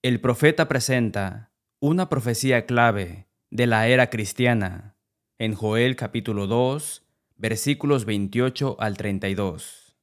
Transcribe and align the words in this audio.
El 0.00 0.20
profeta 0.20 0.68
presenta 0.68 1.52
una 1.80 2.08
profecía 2.08 2.66
clave 2.66 3.26
de 3.50 3.66
la 3.66 3.88
era 3.88 4.10
cristiana 4.10 4.96
en 5.38 5.56
Joel 5.56 5.96
capítulo 5.96 6.46
2, 6.46 7.04
versículos 7.36 8.04
28 8.04 8.76
al 8.78 8.96
32. 8.96 9.98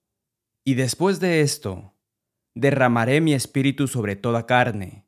Y 0.66 0.74
después 0.74 1.22
de 1.22 1.40
esto, 1.40 1.96
derramaré 2.56 3.22
mi 3.22 3.34
espíritu 3.34 3.88
sobre 3.88 4.18
toda 4.18 4.46
carne. 4.46 5.08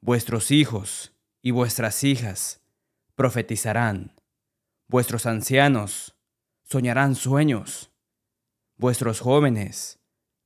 Vuestros 0.00 0.52
hijos 0.52 1.18
y 1.42 1.50
vuestras 1.50 2.04
hijas 2.04 2.64
profetizarán. 3.16 4.14
Vuestros 4.86 5.26
ancianos 5.26 6.16
soñarán 6.62 7.16
sueños. 7.16 7.90
Vuestros 8.76 9.18
jóvenes 9.18 9.98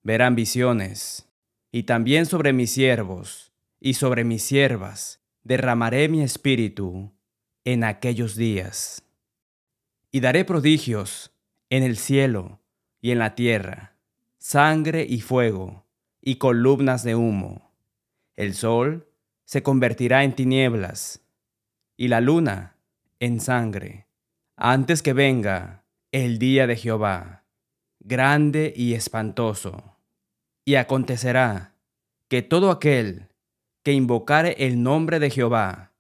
verán 0.03 0.35
visiones. 0.35 1.29
Y 1.71 1.83
también 1.83 2.25
sobre 2.25 2.55
mis 2.55 2.71
siervos 2.71 3.46
y 3.87 3.95
sobre 3.95 4.25
mis 4.25 4.43
siervas 4.43 5.21
derramaré 5.45 6.09
mi 6.09 6.21
espíritu 6.21 7.13
en 7.65 7.85
aquellos 7.85 8.35
días. 8.35 9.05
Y 10.11 10.19
daré 10.19 10.45
prodigios 10.45 11.33
en 11.71 11.85
el 11.85 11.97
cielo 11.97 12.59
y 13.01 13.13
en 13.13 13.21
la 13.21 13.37
tierra, 13.37 13.95
sangre 14.39 15.07
y 15.09 15.21
fuego, 15.21 15.87
y 16.21 16.35
columnas 16.35 17.05
de 17.05 17.15
humo. 17.15 17.71
El 18.35 18.55
sol 18.55 19.07
se 19.45 19.63
convertirá 19.63 20.25
en 20.25 20.35
tinieblas, 20.35 21.23
y 21.97 22.09
la 22.09 22.21
luna 22.21 22.79
en 23.21 23.39
sangre, 23.39 24.09
antes 24.57 25.01
que 25.01 25.13
venga 25.13 25.85
el 26.11 26.41
día 26.41 26.67
de 26.67 26.75
Jehová, 26.75 27.45
grande 28.01 28.75
y 28.75 28.95
espantoso. 28.95 29.97
Y 30.65 30.75
acontecerá 30.75 31.77
que 32.27 32.43
todo 32.43 32.73
aquel 32.73 33.29
que 33.87 33.93
invocare 33.93 34.57
el 34.67 34.83
nombre 34.83 35.21
de 35.21 35.31
Jehová 35.31 35.93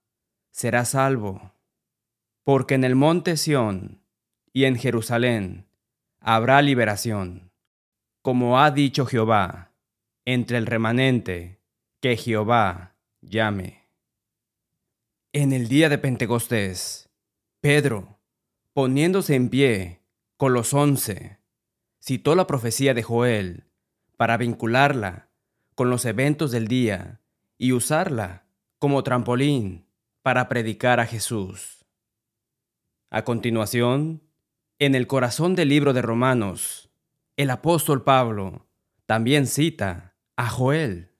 será 0.50 0.84
salvo. 0.84 1.52
Porque 2.42 2.74
en 2.74 2.82
el 2.82 2.96
monte 2.96 3.36
Sión 3.36 4.02
y 4.52 4.64
en 4.64 4.74
Jerusalén 4.74 5.68
habrá 6.18 6.62
liberación, 6.62 7.52
como 8.22 8.58
ha 8.58 8.72
dicho 8.72 9.06
Jehová, 9.06 9.70
entre 10.24 10.58
el 10.58 10.66
remanente 10.66 11.60
que 12.00 12.16
Jehová 12.16 12.96
llame. 13.20 13.86
En 15.32 15.52
el 15.52 15.68
día 15.68 15.88
de 15.88 15.98
Pentecostés, 15.98 17.08
Pedro, 17.60 18.18
poniéndose 18.72 19.36
en 19.36 19.48
pie 19.48 20.00
con 20.36 20.54
los 20.54 20.74
once, 20.74 21.38
citó 22.02 22.34
la 22.34 22.48
profecía 22.48 22.94
de 22.94 23.04
Joel 23.04 23.68
para 24.16 24.38
vincularla 24.38 25.30
con 25.76 25.88
los 25.88 26.04
eventos 26.04 26.50
del 26.50 26.66
día 26.66 27.20
y 27.58 27.72
usarla 27.72 28.46
como 28.78 29.02
trampolín 29.02 29.86
para 30.22 30.48
predicar 30.48 31.00
a 31.00 31.06
Jesús. 31.06 31.84
A 33.10 33.24
continuación, 33.24 34.22
en 34.78 34.94
el 34.94 35.06
corazón 35.06 35.54
del 35.54 35.68
libro 35.68 35.92
de 35.92 36.02
Romanos, 36.02 36.90
el 37.36 37.50
apóstol 37.50 38.02
Pablo 38.02 38.66
también 39.06 39.46
cita 39.46 40.16
a 40.36 40.48
Joel, 40.48 41.12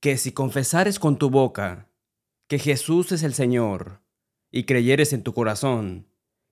que 0.00 0.16
si 0.16 0.32
confesares 0.32 0.98
con 0.98 1.18
tu 1.18 1.30
boca 1.30 1.88
que 2.46 2.58
Jesús 2.58 3.12
es 3.12 3.22
el 3.22 3.34
Señor 3.34 4.02
y 4.50 4.64
creyeres 4.64 5.12
en 5.12 5.22
tu 5.22 5.34
corazón 5.34 6.08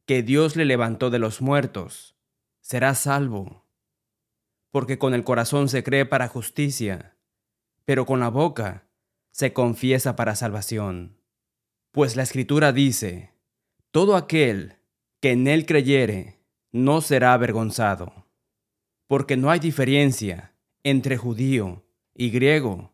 que 0.06 0.22
Dios 0.22 0.56
le 0.56 0.64
levantó 0.64 1.10
de 1.10 1.18
los 1.18 1.40
muertos, 1.40 2.16
serás 2.60 2.98
salvo. 2.98 3.66
Porque 4.70 4.98
con 4.98 5.14
el 5.14 5.22
corazón 5.22 5.68
se 5.68 5.84
cree 5.84 6.06
para 6.06 6.28
justicia 6.28 7.16
pero 7.84 8.06
con 8.06 8.20
la 8.20 8.28
boca 8.28 8.88
se 9.30 9.52
confiesa 9.52 10.16
para 10.16 10.36
salvación. 10.36 11.16
Pues 11.90 12.16
la 12.16 12.22
escritura 12.22 12.72
dice, 12.72 13.32
todo 13.90 14.16
aquel 14.16 14.76
que 15.20 15.32
en 15.32 15.46
él 15.46 15.66
creyere 15.66 16.38
no 16.70 17.00
será 17.00 17.34
avergonzado, 17.34 18.26
porque 19.06 19.36
no 19.36 19.50
hay 19.50 19.60
diferencia 19.60 20.54
entre 20.82 21.16
judío 21.16 21.84
y 22.14 22.30
griego, 22.30 22.92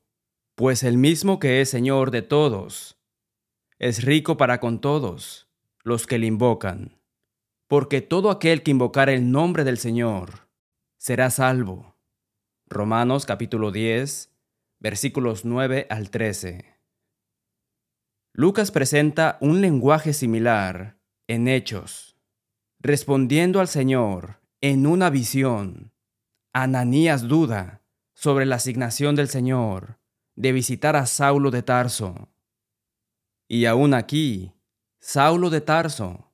pues 0.54 0.82
el 0.82 0.98
mismo 0.98 1.38
que 1.38 1.60
es 1.60 1.70
Señor 1.70 2.10
de 2.10 2.22
todos, 2.22 2.98
es 3.78 4.02
rico 4.02 4.36
para 4.36 4.58
con 4.58 4.80
todos 4.80 5.48
los 5.84 6.06
que 6.06 6.18
le 6.18 6.26
invocan, 6.26 6.98
porque 7.68 8.00
todo 8.00 8.30
aquel 8.30 8.62
que 8.62 8.72
invocar 8.72 9.08
el 9.08 9.30
nombre 9.30 9.62
del 9.62 9.78
Señor 9.78 10.48
será 10.96 11.30
salvo. 11.30 11.94
Romanos 12.66 13.24
capítulo 13.24 13.70
10, 13.70 14.30
versículos 14.80 15.44
9 15.44 15.86
al 15.90 16.10
13. 16.10 16.64
Lucas 18.32 18.70
presenta 18.70 19.36
un 19.40 19.60
lenguaje 19.60 20.12
similar 20.12 20.98
en 21.26 21.48
Hechos. 21.48 22.16
Respondiendo 22.80 23.60
al 23.60 23.68
Señor 23.68 24.40
en 24.60 24.86
una 24.86 25.10
visión, 25.10 25.92
Ananías 26.52 27.26
duda 27.26 27.82
sobre 28.14 28.46
la 28.46 28.56
asignación 28.56 29.16
del 29.16 29.28
Señor 29.28 29.98
de 30.36 30.52
visitar 30.52 30.94
a 30.94 31.06
Saulo 31.06 31.50
de 31.50 31.62
Tarso. 31.62 32.28
Y 33.48 33.64
aún 33.66 33.94
aquí, 33.94 34.52
Saulo 35.00 35.50
de 35.50 35.60
Tarso 35.60 36.32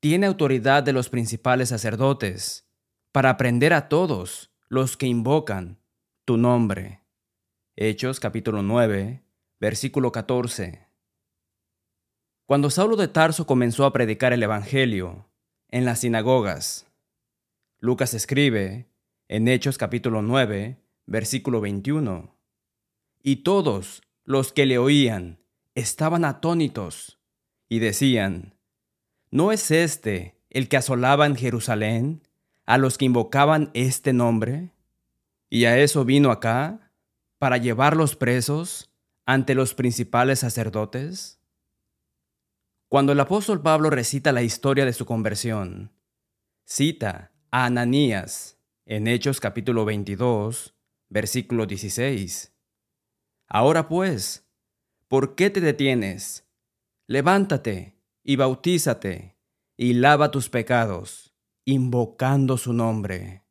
tiene 0.00 0.26
autoridad 0.26 0.82
de 0.82 0.92
los 0.92 1.10
principales 1.10 1.68
sacerdotes 1.68 2.66
para 3.12 3.36
prender 3.36 3.74
a 3.74 3.88
todos 3.88 4.50
los 4.68 4.96
que 4.96 5.06
invocan 5.06 5.78
tu 6.24 6.38
nombre. 6.38 7.01
Hechos 7.74 8.20
capítulo 8.20 8.60
9, 8.62 9.22
versículo 9.58 10.12
14. 10.12 10.86
Cuando 12.44 12.68
Saulo 12.68 12.96
de 12.96 13.08
Tarso 13.08 13.46
comenzó 13.46 13.86
a 13.86 13.94
predicar 13.94 14.34
el 14.34 14.42
Evangelio 14.42 15.30
en 15.70 15.86
las 15.86 16.00
sinagogas, 16.00 16.86
Lucas 17.80 18.12
escribe 18.12 18.90
en 19.28 19.48
Hechos 19.48 19.78
capítulo 19.78 20.20
9, 20.20 20.82
versículo 21.06 21.62
21, 21.62 22.36
y 23.22 23.36
todos 23.36 24.02
los 24.22 24.52
que 24.52 24.66
le 24.66 24.76
oían 24.76 25.38
estaban 25.74 26.26
atónitos 26.26 27.20
y 27.70 27.78
decían, 27.78 28.54
¿no 29.30 29.50
es 29.50 29.70
este 29.70 30.42
el 30.50 30.68
que 30.68 30.76
asolaba 30.76 31.24
en 31.24 31.36
Jerusalén 31.36 32.20
a 32.66 32.76
los 32.76 32.98
que 32.98 33.06
invocaban 33.06 33.70
este 33.72 34.12
nombre? 34.12 34.74
¿Y 35.48 35.64
a 35.64 35.78
eso 35.78 36.04
vino 36.04 36.30
acá? 36.30 36.91
Para 37.42 37.56
llevarlos 37.56 38.14
presos 38.14 38.94
ante 39.26 39.56
los 39.56 39.74
principales 39.74 40.38
sacerdotes? 40.38 41.40
Cuando 42.88 43.10
el 43.10 43.18
apóstol 43.18 43.60
Pablo 43.60 43.90
recita 43.90 44.30
la 44.30 44.44
historia 44.44 44.84
de 44.84 44.92
su 44.92 45.06
conversión, 45.06 45.90
cita 46.64 47.32
a 47.50 47.64
Ananías 47.64 48.60
en 48.86 49.08
Hechos 49.08 49.40
capítulo 49.40 49.84
22, 49.84 50.76
versículo 51.08 51.66
16. 51.66 52.54
Ahora 53.48 53.88
pues, 53.88 54.48
¿por 55.08 55.34
qué 55.34 55.50
te 55.50 55.60
detienes? 55.60 56.48
Levántate 57.08 57.98
y 58.22 58.36
bautízate 58.36 59.36
y 59.76 59.94
lava 59.94 60.30
tus 60.30 60.48
pecados, 60.48 61.34
invocando 61.64 62.56
su 62.56 62.72
nombre. 62.72 63.42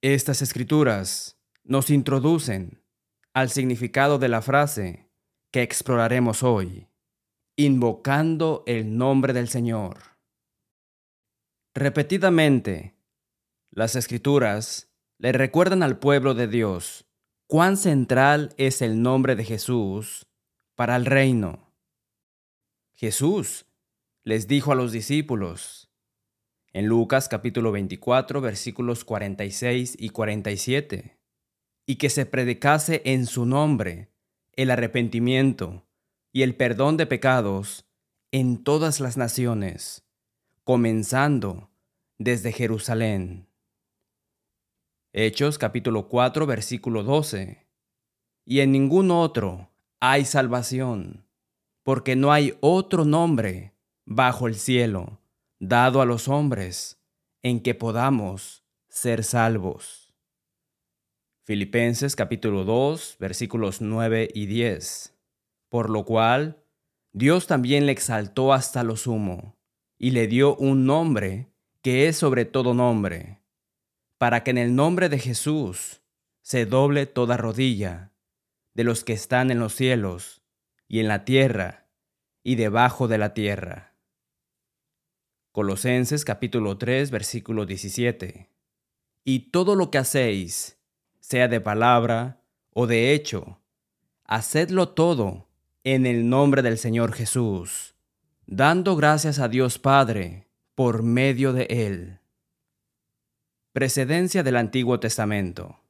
Estas 0.00 0.42
escrituras 0.42 1.38
nos 1.64 1.90
introducen 1.90 2.82
al 3.34 3.50
significado 3.50 4.18
de 4.18 4.28
la 4.28 4.42
frase 4.42 5.08
que 5.50 5.62
exploraremos 5.62 6.42
hoy, 6.42 6.88
invocando 7.56 8.62
el 8.66 8.96
nombre 8.96 9.32
del 9.32 9.48
Señor. 9.48 9.98
Repetidamente, 11.74 12.94
las 13.70 13.96
escrituras 13.96 14.90
le 15.18 15.32
recuerdan 15.32 15.82
al 15.82 15.98
pueblo 15.98 16.34
de 16.34 16.48
Dios 16.48 17.06
cuán 17.46 17.76
central 17.76 18.54
es 18.56 18.82
el 18.82 19.02
nombre 19.02 19.36
de 19.36 19.44
Jesús 19.44 20.26
para 20.74 20.96
el 20.96 21.06
reino. 21.06 21.72
Jesús 22.94 23.66
les 24.24 24.48
dijo 24.48 24.72
a 24.72 24.74
los 24.74 24.92
discípulos 24.92 25.90
en 26.72 26.86
Lucas 26.86 27.28
capítulo 27.28 27.72
24 27.72 28.40
versículos 28.40 29.04
46 29.04 29.96
y 29.98 30.10
47 30.10 31.21
y 31.86 31.96
que 31.96 32.10
se 32.10 32.26
predicase 32.26 33.02
en 33.04 33.26
su 33.26 33.46
nombre 33.46 34.10
el 34.54 34.70
arrepentimiento 34.70 35.86
y 36.32 36.42
el 36.42 36.54
perdón 36.54 36.96
de 36.96 37.06
pecados 37.06 37.86
en 38.30 38.62
todas 38.62 39.00
las 39.00 39.16
naciones, 39.16 40.04
comenzando 40.64 41.70
desde 42.18 42.52
Jerusalén. 42.52 43.48
Hechos 45.12 45.58
capítulo 45.58 46.08
4 46.08 46.46
versículo 46.46 47.02
12. 47.02 47.66
Y 48.44 48.60
en 48.60 48.72
ningún 48.72 49.10
otro 49.10 49.70
hay 50.00 50.24
salvación, 50.24 51.26
porque 51.82 52.16
no 52.16 52.32
hay 52.32 52.56
otro 52.60 53.04
nombre 53.04 53.74
bajo 54.04 54.48
el 54.48 54.54
cielo 54.54 55.20
dado 55.58 56.00
a 56.00 56.06
los 56.06 56.26
hombres 56.26 57.00
en 57.42 57.60
que 57.60 57.74
podamos 57.74 58.64
ser 58.88 59.22
salvos. 59.22 60.01
Filipenses 61.44 62.14
capítulo 62.14 62.62
2 62.62 63.16
versículos 63.18 63.80
9 63.80 64.28
y 64.32 64.46
10. 64.46 65.18
Por 65.68 65.90
lo 65.90 66.04
cual, 66.04 66.62
Dios 67.12 67.48
también 67.48 67.84
le 67.84 67.90
exaltó 67.90 68.52
hasta 68.52 68.84
lo 68.84 68.96
sumo, 68.96 69.58
y 69.98 70.12
le 70.12 70.28
dio 70.28 70.54
un 70.54 70.86
nombre 70.86 71.52
que 71.82 72.06
es 72.06 72.16
sobre 72.16 72.44
todo 72.44 72.74
nombre, 72.74 73.42
para 74.18 74.44
que 74.44 74.52
en 74.52 74.58
el 74.58 74.76
nombre 74.76 75.08
de 75.08 75.18
Jesús 75.18 76.00
se 76.42 76.64
doble 76.64 77.06
toda 77.06 77.36
rodilla, 77.36 78.12
de 78.74 78.84
los 78.84 79.02
que 79.02 79.12
están 79.12 79.50
en 79.50 79.58
los 79.58 79.74
cielos, 79.74 80.42
y 80.86 81.00
en 81.00 81.08
la 81.08 81.24
tierra, 81.24 81.88
y 82.44 82.54
debajo 82.54 83.08
de 83.08 83.18
la 83.18 83.34
tierra. 83.34 83.96
Colosenses 85.50 86.24
capítulo 86.24 86.78
3 86.78 87.10
versículo 87.10 87.66
17. 87.66 88.48
Y 89.24 89.50
todo 89.50 89.74
lo 89.74 89.90
que 89.90 89.98
hacéis, 89.98 90.78
sea 91.32 91.48
de 91.48 91.62
palabra 91.62 92.42
o 92.74 92.86
de 92.86 93.14
hecho, 93.14 93.58
hacedlo 94.26 94.90
todo 94.90 95.48
en 95.82 96.04
el 96.04 96.28
nombre 96.28 96.60
del 96.60 96.76
Señor 96.76 97.14
Jesús, 97.14 97.94
dando 98.44 98.96
gracias 98.96 99.38
a 99.38 99.48
Dios 99.48 99.78
Padre 99.78 100.46
por 100.74 101.02
medio 101.02 101.54
de 101.54 101.62
Él. 101.70 102.20
Precedencia 103.72 104.42
del 104.42 104.58
Antiguo 104.58 105.00
Testamento. 105.00 105.80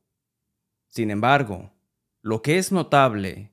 Sin 0.91 1.11
embargo, 1.11 1.73
lo 2.21 2.41
que 2.41 2.59
es 2.59 2.71
notable 2.71 3.51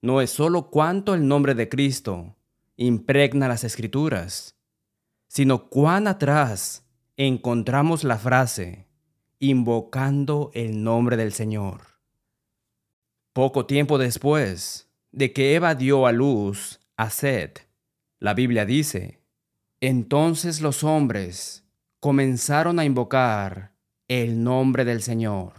no 0.00 0.22
es 0.22 0.30
sólo 0.30 0.70
cuánto 0.70 1.14
el 1.14 1.28
nombre 1.28 1.54
de 1.54 1.68
Cristo 1.68 2.34
impregna 2.78 3.46
las 3.46 3.62
escrituras, 3.62 4.56
sino 5.28 5.68
cuán 5.68 6.08
atrás 6.08 6.86
encontramos 7.18 8.04
la 8.04 8.16
frase 8.16 8.85
invocando 9.38 10.50
el 10.54 10.82
nombre 10.82 11.16
del 11.16 11.32
Señor. 11.32 11.82
Poco 13.32 13.66
tiempo 13.66 13.98
después 13.98 14.88
de 15.12 15.32
que 15.32 15.54
Eva 15.54 15.74
dio 15.74 16.06
a 16.06 16.12
luz 16.12 16.80
a 16.96 17.10
Seth, 17.10 17.68
la 18.18 18.32
Biblia 18.32 18.64
dice, 18.64 19.20
entonces 19.80 20.60
los 20.62 20.84
hombres 20.84 21.64
comenzaron 22.00 22.78
a 22.78 22.84
invocar 22.84 23.74
el 24.08 24.42
nombre 24.42 24.84
del 24.84 25.02
Señor. 25.02 25.52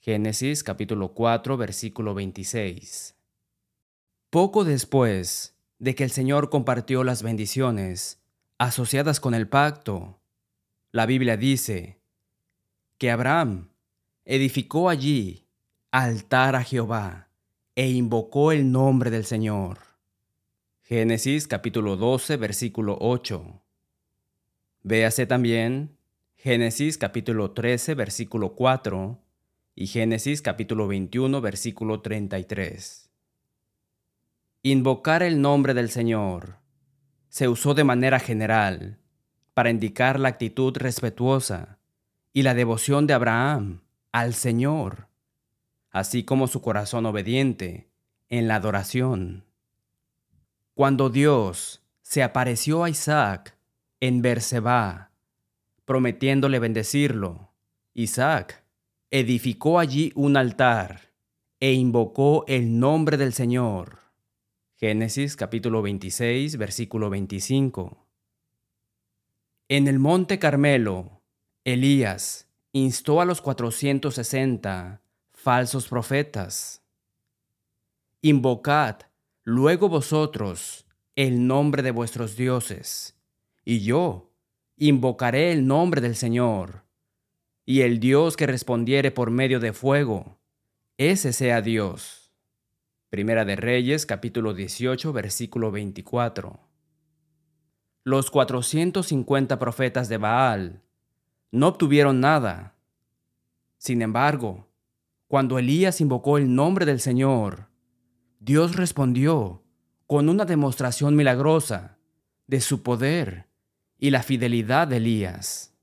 Génesis 0.00 0.64
capítulo 0.64 1.14
4 1.14 1.56
versículo 1.56 2.14
26. 2.14 3.16
Poco 4.30 4.64
después 4.64 5.56
de 5.78 5.94
que 5.94 6.04
el 6.04 6.10
Señor 6.10 6.50
compartió 6.50 7.04
las 7.04 7.22
bendiciones 7.22 8.22
asociadas 8.58 9.20
con 9.20 9.34
el 9.34 9.48
pacto, 9.48 10.20
la 10.90 11.06
Biblia 11.06 11.36
dice 11.36 12.00
que 12.98 13.10
Abraham 13.10 13.68
edificó 14.24 14.88
allí 14.88 15.46
altar 15.90 16.56
a 16.56 16.62
Jehová 16.62 17.28
e 17.74 17.90
invocó 17.90 18.52
el 18.52 18.72
nombre 18.72 19.10
del 19.10 19.24
Señor. 19.24 19.78
Génesis 20.82 21.46
capítulo 21.46 21.96
12 21.96 22.36
versículo 22.36 22.96
8. 23.00 23.62
Véase 24.82 25.26
también 25.26 25.98
Génesis 26.36 26.96
capítulo 26.96 27.50
13 27.50 27.94
versículo 27.94 28.54
4 28.54 29.20
y 29.74 29.88
Génesis 29.88 30.40
capítulo 30.40 30.88
21 30.88 31.40
versículo 31.40 32.00
33. 32.00 33.10
Invocar 34.62 35.22
el 35.22 35.42
nombre 35.42 35.74
del 35.74 35.90
Señor 35.90 36.56
se 37.28 37.48
usó 37.48 37.74
de 37.74 37.84
manera 37.84 38.20
general 38.20 38.98
para 39.52 39.70
indicar 39.70 40.18
la 40.18 40.28
actitud 40.28 40.74
respetuosa 40.76 41.78
y 42.36 42.42
la 42.42 42.52
devoción 42.52 43.06
de 43.06 43.14
Abraham 43.14 43.80
al 44.12 44.34
Señor, 44.34 45.08
así 45.90 46.22
como 46.22 46.48
su 46.48 46.60
corazón 46.60 47.06
obediente 47.06 47.88
en 48.28 48.46
la 48.46 48.56
adoración. 48.56 49.46
Cuando 50.74 51.08
Dios 51.08 51.82
se 52.02 52.22
apareció 52.22 52.84
a 52.84 52.90
Isaac 52.90 53.56
en 54.00 54.20
Berseba, 54.20 55.12
prometiéndole 55.86 56.58
bendecirlo, 56.58 57.54
Isaac 57.94 58.62
edificó 59.10 59.78
allí 59.78 60.12
un 60.14 60.36
altar 60.36 61.14
e 61.58 61.72
invocó 61.72 62.44
el 62.48 62.78
nombre 62.78 63.16
del 63.16 63.32
Señor. 63.32 64.00
Génesis 64.74 65.36
capítulo 65.36 65.80
26, 65.80 66.58
versículo 66.58 67.08
25. 67.08 68.06
En 69.68 69.88
el 69.88 69.98
monte 69.98 70.38
Carmelo, 70.38 71.15
Elías 71.66 72.48
instó 72.70 73.20
a 73.20 73.24
los 73.24 73.40
460 73.40 75.02
falsos 75.34 75.88
profetas. 75.88 76.84
Invocad 78.22 79.00
luego 79.42 79.88
vosotros 79.88 80.86
el 81.16 81.48
nombre 81.48 81.82
de 81.82 81.90
vuestros 81.90 82.36
dioses, 82.36 83.20
y 83.64 83.80
yo 83.80 84.32
invocaré 84.76 85.50
el 85.50 85.66
nombre 85.66 86.00
del 86.00 86.14
Señor, 86.14 86.84
y 87.64 87.80
el 87.80 87.98
Dios 87.98 88.36
que 88.36 88.46
respondiere 88.46 89.10
por 89.10 89.32
medio 89.32 89.58
de 89.58 89.72
fuego, 89.72 90.38
ese 90.98 91.32
sea 91.32 91.62
Dios. 91.62 92.32
Primera 93.10 93.44
de 93.44 93.56
Reyes 93.56 94.06
capítulo 94.06 94.54
18 94.54 95.12
versículo 95.12 95.72
24. 95.72 96.60
Los 98.04 98.30
450 98.30 99.58
profetas 99.58 100.08
de 100.08 100.18
Baal 100.18 100.85
no 101.50 101.68
obtuvieron 101.68 102.20
nada. 102.20 102.74
Sin 103.78 104.02
embargo, 104.02 104.68
cuando 105.28 105.58
Elías 105.58 106.00
invocó 106.00 106.38
el 106.38 106.54
nombre 106.54 106.86
del 106.86 107.00
Señor, 107.00 107.68
Dios 108.40 108.76
respondió 108.76 109.62
con 110.06 110.28
una 110.28 110.44
demostración 110.44 111.16
milagrosa 111.16 111.98
de 112.46 112.60
su 112.60 112.82
poder 112.82 113.46
y 113.98 114.10
la 114.10 114.22
fidelidad 114.22 114.88
de 114.88 114.98
Elías. 114.98 115.74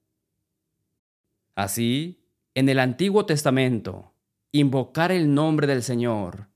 Así, 1.56 2.24
en 2.56 2.70
el 2.70 2.80
Antiguo 2.80 3.26
Testamento, 3.26 4.14
invocar 4.52 5.12
el 5.12 5.34
nombre 5.34 5.68
del 5.68 5.84
Señor 5.84 6.48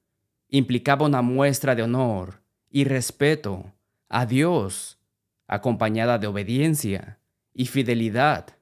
implicaba 0.50 1.06
una 1.06 1.22
muestra 1.22 1.76
de 1.76 1.84
honor 1.84 2.42
y 2.70 2.86
respeto 2.86 3.74
a 4.10 4.26
Dios, 4.26 5.00
acompañada 5.48 6.18
de 6.18 6.28
obediencia 6.28 7.20
y 7.54 7.66
fidelidad 7.66 8.57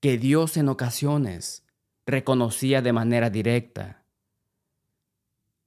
que 0.00 0.16
Dios 0.16 0.56
en 0.56 0.70
ocasiones 0.70 1.62
reconocía 2.06 2.80
de 2.80 2.94
manera 2.94 3.28
directa. 3.28 4.02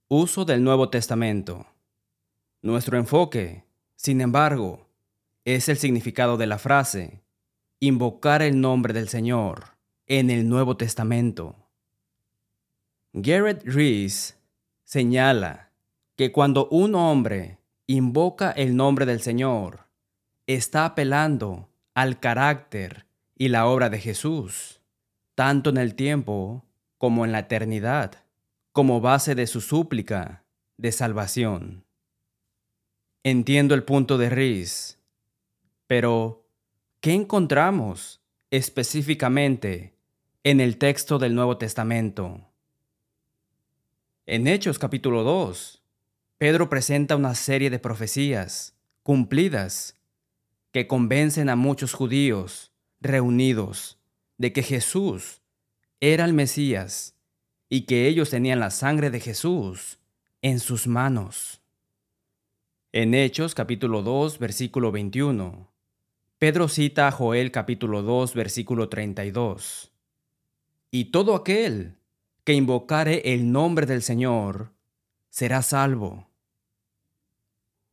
Uso 0.08 0.44
del 0.44 0.64
Nuevo 0.64 0.90
Testamento. 0.90 1.68
Nuestro 2.64 2.98
enfoque, 2.98 3.64
sin 3.96 4.22
embargo, 4.22 4.88
es 5.46 5.70
el 5.70 5.78
significado 5.78 6.38
de 6.38 6.48
la 6.48 6.58
frase, 6.58 7.22
invocar 7.80 8.42
el 8.42 8.60
nombre 8.60 8.92
del 8.92 9.08
Señor 9.08 9.76
en 10.08 10.32
el 10.32 10.50
Nuevo 10.50 10.78
Testamento. 10.78 11.56
Garrett 13.14 13.64
Rees 13.66 14.40
señala 14.84 15.70
que 16.16 16.32
cuando 16.32 16.68
un 16.70 16.96
hombre 16.96 17.60
invoca 17.86 18.50
el 18.50 18.76
nombre 18.76 19.06
del 19.06 19.22
Señor, 19.22 19.82
está 20.48 20.86
apelando 20.86 21.70
al 21.94 22.20
carácter 22.20 23.06
y 23.36 23.50
la 23.50 23.68
obra 23.68 23.90
de 23.90 24.00
Jesús, 24.00 24.82
tanto 25.36 25.70
en 25.70 25.78
el 25.78 25.96
tiempo 25.96 26.66
como 26.98 27.26
en 27.26 27.32
la 27.32 27.40
eternidad, 27.40 28.24
como 28.72 29.02
base 29.02 29.36
de 29.36 29.48
su 29.48 29.62
súplica 29.62 30.44
de 30.78 30.92
salvación. 30.92 31.86
Entiendo 33.24 33.76
el 33.76 33.84
punto 33.84 34.18
de 34.18 34.30
Riz, 34.30 35.00
pero 35.88 36.46
¿qué 37.00 37.14
encontramos 37.14 38.22
específicamente 38.52 39.96
en 40.44 40.60
el 40.60 40.78
texto 40.78 41.20
del 41.20 41.36
Nuevo 41.36 41.58
Testamento? 41.58 42.50
En 44.26 44.48
Hechos 44.48 44.80
capítulo 44.80 45.24
2, 45.24 45.82
Pedro 46.38 46.70
presenta 46.70 47.16
una 47.16 47.36
serie 47.36 47.70
de 47.70 47.80
profecías 47.80 48.76
cumplidas 49.04 49.98
que 50.72 50.88
convencen 50.88 51.50
a 51.50 51.56
muchos 51.56 51.94
judíos 51.94 52.73
reunidos 53.04 54.00
de 54.38 54.54
que 54.54 54.64
Jesús 54.64 55.42
era 56.00 56.26
el 56.26 56.34
Mesías 56.34 57.16
y 57.70 57.82
que 57.82 58.08
ellos 58.08 58.30
tenían 58.30 58.60
la 58.60 58.72
sangre 58.72 59.10
de 59.10 59.20
Jesús 59.20 60.00
en 60.42 60.60
sus 60.60 60.88
manos. 60.88 61.62
En 62.92 63.14
Hechos 63.14 63.56
capítulo 63.56 64.02
2 64.04 64.40
versículo 64.40 64.92
21, 64.92 65.72
Pedro 66.38 66.68
cita 66.68 67.08
a 67.08 67.12
Joel 67.12 67.52
capítulo 67.52 68.02
2 68.02 68.34
versículo 68.34 68.90
32. 68.90 69.92
Y 70.92 71.06
todo 71.06 71.36
aquel 71.36 71.98
que 72.44 72.54
invocare 72.54 73.34
el 73.34 73.52
nombre 73.52 73.86
del 73.86 74.02
Señor 74.02 74.74
será 75.30 75.62
salvo. 75.62 76.30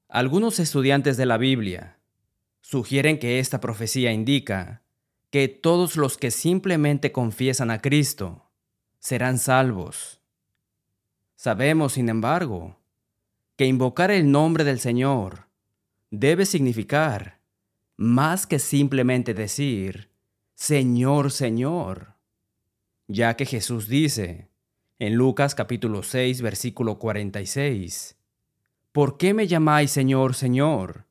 Algunos 0.08 0.58
estudiantes 0.58 1.16
de 1.16 1.26
la 1.26 1.38
Biblia 1.38 1.98
sugieren 2.60 3.18
que 3.18 3.38
esta 3.38 3.60
profecía 3.60 4.12
indica 4.12 4.82
que 5.30 5.48
todos 5.48 5.96
los 5.96 6.18
que 6.18 6.30
simplemente 6.30 7.12
confiesan 7.12 7.70
a 7.70 7.80
Cristo 7.80 8.50
serán 8.98 9.38
salvos. 9.38 10.20
Sabemos, 11.36 11.94
sin 11.94 12.08
embargo, 12.08 12.76
que 13.56 13.66
invocar 13.66 14.10
el 14.10 14.30
nombre 14.30 14.64
del 14.64 14.80
Señor 14.80 15.46
debe 16.10 16.46
significar 16.46 17.40
más 17.96 18.46
que 18.46 18.58
simplemente 18.58 19.32
decir, 19.32 20.10
Señor, 20.54 21.30
Señor, 21.30 22.14
ya 23.06 23.36
que 23.36 23.46
Jesús 23.46 23.88
dice 23.88 24.48
en 24.98 25.14
Lucas 25.14 25.54
capítulo 25.54 26.02
6 26.02 26.42
versículo 26.42 26.98
46, 26.98 28.16
¿Por 28.92 29.18
qué 29.18 29.34
me 29.34 29.46
llamáis 29.46 29.92
Señor, 29.92 30.34
Señor, 30.34 31.06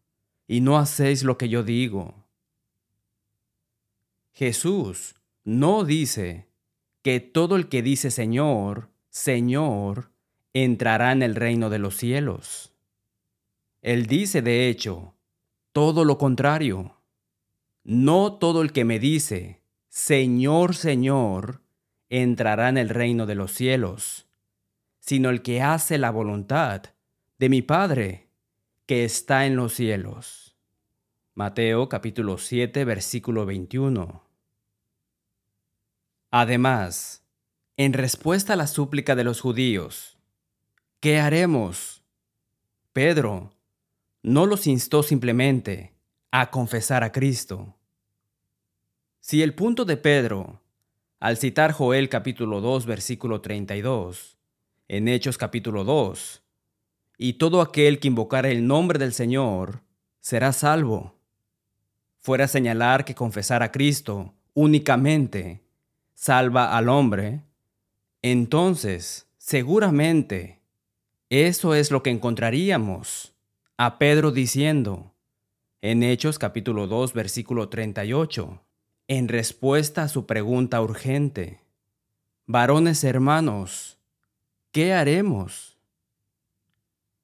y 0.47 0.61
no 0.61 0.77
hacéis 0.77 1.23
lo 1.23 1.37
que 1.37 1.47
yo 1.47 1.63
digo? 1.63 2.18
Jesús 4.31 5.15
no 5.43 5.83
dice 5.83 6.47
que 7.01 7.19
todo 7.19 7.55
el 7.55 7.69
que 7.69 7.81
dice 7.81 8.11
Señor, 8.11 8.89
Señor, 9.09 10.11
entrará 10.53 11.11
en 11.11 11.23
el 11.23 11.35
reino 11.35 11.69
de 11.69 11.79
los 11.79 11.95
cielos. 11.95 12.73
Él 13.81 14.05
dice, 14.05 14.41
de 14.41 14.69
hecho, 14.69 15.15
todo 15.71 16.03
lo 16.05 16.17
contrario. 16.17 16.95
No 17.83 18.33
todo 18.33 18.61
el 18.61 18.71
que 18.71 18.83
me 18.85 18.99
dice, 18.99 19.61
Señor, 19.87 20.75
Señor, 20.75 21.61
entrará 22.09 22.69
en 22.69 22.77
el 22.77 22.89
reino 22.89 23.25
de 23.25 23.35
los 23.35 23.51
cielos, 23.53 24.27
sino 24.99 25.29
el 25.29 25.41
que 25.41 25.61
hace 25.61 25.97
la 25.97 26.11
voluntad 26.11 26.83
de 27.37 27.49
mi 27.49 27.61
Padre 27.61 28.29
que 28.85 29.05
está 29.05 29.45
en 29.45 29.55
los 29.55 29.73
cielos. 29.73 30.48
Mateo 31.39 31.87
capítulo 31.87 32.37
7 32.37 32.83
versículo 32.83 33.45
21. 33.45 34.21
Además, 36.31 37.23
en 37.77 37.93
respuesta 37.93 38.51
a 38.51 38.55
la 38.57 38.67
súplica 38.67 39.15
de 39.15 39.23
los 39.23 39.39
judíos, 39.39 40.17
¿qué 40.99 41.17
haremos? 41.17 42.03
Pedro 42.91 43.53
no 44.21 44.47
los 44.47 44.67
instó 44.67 45.01
simplemente 45.01 45.93
a 46.29 46.51
confesar 46.51 47.05
a 47.05 47.13
Cristo. 47.13 47.73
Si 49.21 49.41
el 49.41 49.55
punto 49.55 49.85
de 49.85 49.95
Pedro, 49.95 50.59
al 51.21 51.37
citar 51.37 51.71
Joel 51.71 52.09
capítulo 52.09 52.59
2 52.59 52.85
versículo 52.85 53.39
32, 53.39 54.37
en 54.89 55.07
Hechos 55.07 55.37
capítulo 55.37 55.85
2, 55.85 56.43
y 57.17 57.33
todo 57.35 57.61
aquel 57.61 58.01
que 58.01 58.09
invocara 58.09 58.49
el 58.49 58.67
nombre 58.67 58.99
del 58.99 59.13
Señor 59.13 59.83
será 60.19 60.51
salvo, 60.51 61.17
fuera 62.19 62.47
señalar 62.47 63.05
que 63.05 63.15
confesar 63.15 63.63
a 63.63 63.71
Cristo 63.71 64.33
únicamente 64.53 65.61
salva 66.13 66.77
al 66.77 66.89
hombre, 66.89 67.43
entonces 68.21 69.27
seguramente 69.37 70.59
eso 71.29 71.75
es 71.75 71.91
lo 71.91 72.03
que 72.03 72.09
encontraríamos 72.09 73.33
a 73.77 73.97
Pedro 73.97 74.31
diciendo 74.31 75.13
en 75.81 76.03
Hechos 76.03 76.39
capítulo 76.39 76.87
2 76.87 77.13
versículo 77.13 77.69
38, 77.69 78.61
en 79.07 79.27
respuesta 79.29 80.03
a 80.03 80.07
su 80.09 80.25
pregunta 80.25 80.81
urgente, 80.81 81.61
varones 82.45 83.05
hermanos, 83.05 83.97
¿qué 84.71 84.93
haremos? 84.93 85.77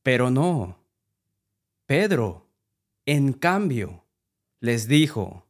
Pero 0.04 0.32
no. 0.32 0.80
Pedro, 1.86 2.48
en 3.06 3.34
cambio, 3.34 4.05
les 4.66 4.88
dijo, 4.88 5.46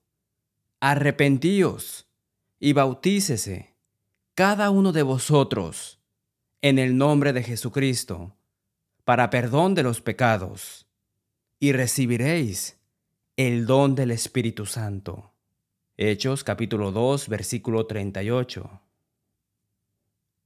arrepentíos 0.81 2.05
y 2.59 2.73
bautícese 2.73 3.73
cada 4.33 4.69
uno 4.69 4.91
de 4.91 5.03
vosotros 5.03 6.01
en 6.61 6.79
el 6.79 6.97
nombre 6.97 7.31
de 7.31 7.41
Jesucristo 7.41 8.35
para 9.05 9.29
perdón 9.29 9.73
de 9.73 9.83
los 9.83 10.01
pecados 10.01 10.85
y 11.59 11.71
recibiréis 11.71 12.77
el 13.37 13.65
don 13.65 13.95
del 13.95 14.11
Espíritu 14.11 14.65
Santo. 14.65 15.31
Hechos 15.95 16.43
capítulo 16.43 16.91
2 16.91 17.29
versículo 17.29 17.87
38. 17.87 18.81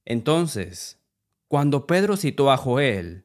Entonces, 0.04 1.00
cuando 1.48 1.88
Pedro 1.88 2.16
citó 2.16 2.52
a 2.52 2.56
Joel 2.56 3.24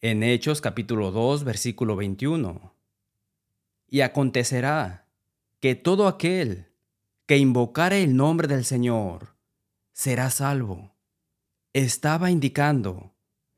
en 0.00 0.24
Hechos 0.24 0.60
capítulo 0.60 1.12
2 1.12 1.44
versículo 1.44 1.94
21, 1.94 2.79
y 3.90 4.02
acontecerá 4.02 5.06
que 5.58 5.74
todo 5.74 6.06
aquel 6.06 6.68
que 7.26 7.36
invocare 7.36 8.02
el 8.02 8.16
nombre 8.16 8.48
del 8.48 8.64
Señor 8.64 9.34
será 9.92 10.30
salvo. 10.30 10.94
Estaba 11.72 12.30
indicando 12.30 13.12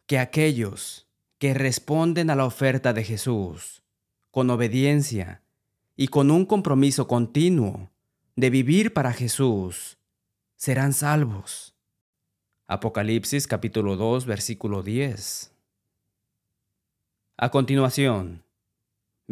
que 0.07 0.19
aquellos 0.19 1.07
que 1.39 1.55
responden 1.55 2.31
a 2.31 2.35
la 2.35 2.45
oferta 2.45 2.93
de 2.93 3.05
Jesús 3.05 3.83
con 4.31 4.51
obediencia 4.51 5.43
y 5.97 6.09
con 6.09 6.31
un 6.31 6.47
compromiso 6.47 7.07
continuo 7.07 7.91
de 8.35 8.51
vivir 8.51 8.93
para 8.93 9.13
Jesús 9.13 9.99
serán 10.57 10.95
salvos. 10.95 11.75
Apocalipsis 12.67 13.47
capítulo 13.47 13.97
2 13.97 14.25
versículo 14.25 14.83
10. 14.83 15.53
A 17.37 17.51
continuación, 17.51 18.45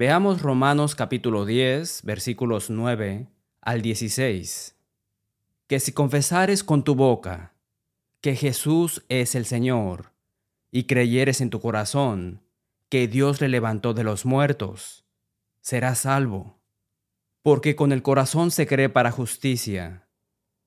veamos 0.00 0.40
Romanos 0.40 0.94
capítulo 0.94 1.44
10 1.44 2.04
versículos 2.04 2.70
9 2.70 3.26
al 3.60 3.82
16, 3.82 4.74
que 5.66 5.78
si 5.78 5.92
confesares 5.92 6.64
con 6.64 6.84
tu 6.84 6.94
boca 6.94 7.52
que 8.22 8.34
Jesús 8.34 9.04
es 9.10 9.34
el 9.34 9.44
Señor, 9.44 10.12
y 10.70 10.84
creyeres 10.84 11.42
en 11.42 11.50
tu 11.50 11.60
corazón 11.60 12.40
que 12.88 13.08
Dios 13.08 13.42
le 13.42 13.50
levantó 13.50 13.92
de 13.92 14.02
los 14.02 14.24
muertos, 14.24 15.04
serás 15.60 15.98
salvo. 15.98 16.56
Porque 17.42 17.76
con 17.76 17.92
el 17.92 18.00
corazón 18.00 18.50
se 18.50 18.66
cree 18.66 18.88
para 18.88 19.10
justicia, 19.10 20.06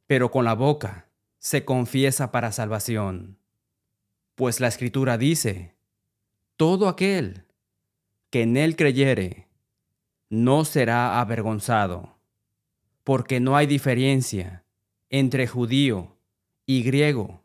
pero 0.06 0.30
con 0.30 0.46
la 0.46 0.54
boca 0.54 1.08
se 1.40 1.66
confiesa 1.66 2.32
para 2.32 2.52
salvación. 2.52 3.40
Pues 4.36 4.60
la 4.60 4.68
Escritura 4.68 5.18
dice, 5.18 5.74
todo 6.56 6.88
aquel 6.88 7.48
que 8.34 8.42
en 8.42 8.58
él 8.58 8.75
creyere, 8.75 9.48
no 10.28 10.66
será 10.66 11.22
avergonzado 11.22 12.18
porque 13.04 13.40
no 13.40 13.56
hay 13.56 13.68
diferencia 13.68 14.66
entre 15.12 15.46
judío 15.46 16.18
y 16.66 16.82
griego, 16.82 17.44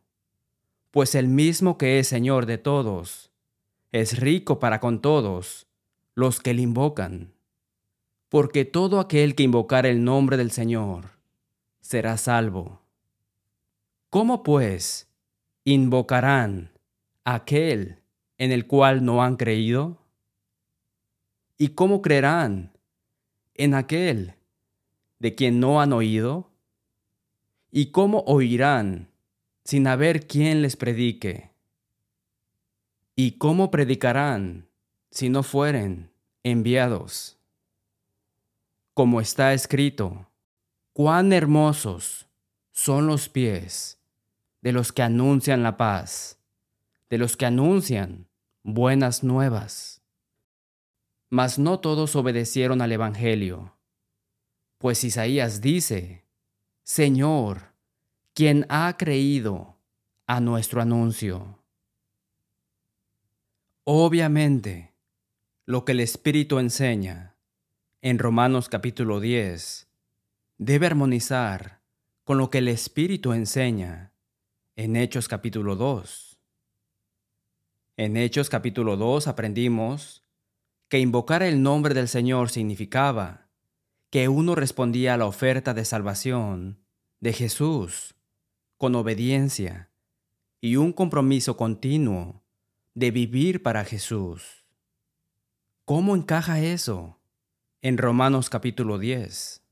pues 0.91 1.15
el 1.15 1.29
mismo 1.29 1.77
que 1.77 1.99
es 1.99 2.09
Señor 2.09 2.47
de 2.47 2.57
todos, 2.57 3.31
es 3.93 4.19
rico 4.19 4.61
para 4.61 4.81
con 4.81 5.03
todos 5.03 5.67
los 6.15 6.41
que 6.41 6.55
le 6.55 6.63
invocan, 6.63 7.35
porque 8.31 8.65
todo 8.65 8.99
aquel 8.99 9.35
que 9.35 9.43
invocar 9.43 9.85
el 9.85 10.03
nombre 10.03 10.39
del 10.39 10.53
Señor 10.53 11.19
será 11.83 12.17
salvo. 12.17 12.81
¿Cómo 14.09 14.43
pues 14.43 15.07
invocarán 15.65 16.73
aquel 17.27 18.01
en 18.39 18.53
el 18.53 18.67
cual 18.67 19.05
no 19.05 19.23
han 19.23 19.37
creído? 19.37 20.08
¿Y 21.59 21.71
cómo 21.71 22.03
creerán 22.03 22.73
en 23.55 23.75
aquel 23.75 24.37
de 25.19 25.35
quien 25.35 25.59
no 25.59 25.81
han 25.81 25.93
oído? 25.93 26.53
¿Y 27.73 27.91
cómo 27.91 28.21
oirán 28.21 29.11
sin 29.65 29.89
haber 29.89 30.29
quien 30.29 30.63
les 30.63 30.77
predique? 30.77 31.51
¿Y 33.17 33.33
cómo 33.33 33.73
predicarán 33.73 34.69
si 35.11 35.29
no 35.29 35.43
fueren 35.43 36.13
enviados? 36.45 37.37
Como 38.95 39.21
está 39.21 39.53
escrito, 39.53 40.31
cuán 40.93 41.33
hermosos 41.33 42.29
son 42.71 43.09
los 43.09 43.29
pies 43.29 43.99
de 44.63 44.71
los 44.71 44.93
que 44.93 45.03
anuncian 45.03 45.65
la 45.65 45.77
paz, 45.77 46.39
de 47.11 47.19
los 47.19 47.37
que 47.37 47.47
anuncian 47.47 48.29
buenas 48.63 49.25
nuevas. 49.25 49.98
Mas 51.31 51.59
no 51.59 51.81
todos 51.81 52.17
obedecieron 52.17 52.81
al 52.81 52.93
Evangelio 52.93 53.79
pues 54.79 55.03
Isaías 55.03 55.61
dice, 55.61 56.25
Señor, 56.85 57.75
quien 58.33 58.65
ha 58.69 58.97
creído 58.97 59.77
a 60.27 60.41
nuestro 60.41 60.81
anuncio. 60.81 61.59
Obviamente, 63.83 64.95
lo 65.67 65.85
que 65.85 65.93
el 65.93 66.01
Espíritu 66.01 66.61
enseña 66.61 67.37
en 68.01 68.19
Romanos 68.19 68.69
capítulo 68.69 69.19
10 69.19 69.89
debe 70.59 70.87
armonizar 70.87 71.81
con 72.23 72.39
lo 72.39 72.51
que 72.51 72.59
el 72.59 72.69
Espíritu 72.69 73.33
enseña 73.33 74.13
en 74.77 74.95
Hechos 74.95 75.27
capítulo 75.27 75.75
2. 75.75 76.39
En 77.97 78.17
Hechos 78.17 78.49
capítulo 78.49 78.97
2 78.97 79.27
aprendimos 79.27 80.18
que 80.89 80.99
invocar 80.99 81.43
el 81.43 81.63
nombre 81.63 81.95
del 81.95 82.09
Señor 82.09 82.51
significaba 82.51 83.49
que 84.11 84.29
uno 84.29 84.55
respondía 84.55 85.15
a 85.15 85.17
la 85.19 85.27
oferta 85.27 85.75
de 85.75 85.85
salvación 85.85 86.79
de 87.21 87.33
Jesús 87.33 88.15
con 88.79 88.95
obediencia 88.95 89.91
y 90.61 90.77
un 90.77 90.93
compromiso 90.93 91.57
continuo 91.57 92.43
de 92.95 93.11
vivir 93.11 93.63
para 93.63 93.85
Jesús. 93.85 94.65
¿Cómo 95.85 96.17
encaja 96.17 96.61
eso 96.61 97.19
en 97.83 97.99
Romanos 97.99 98.49
capítulo 98.51 98.99
10? 98.99 99.63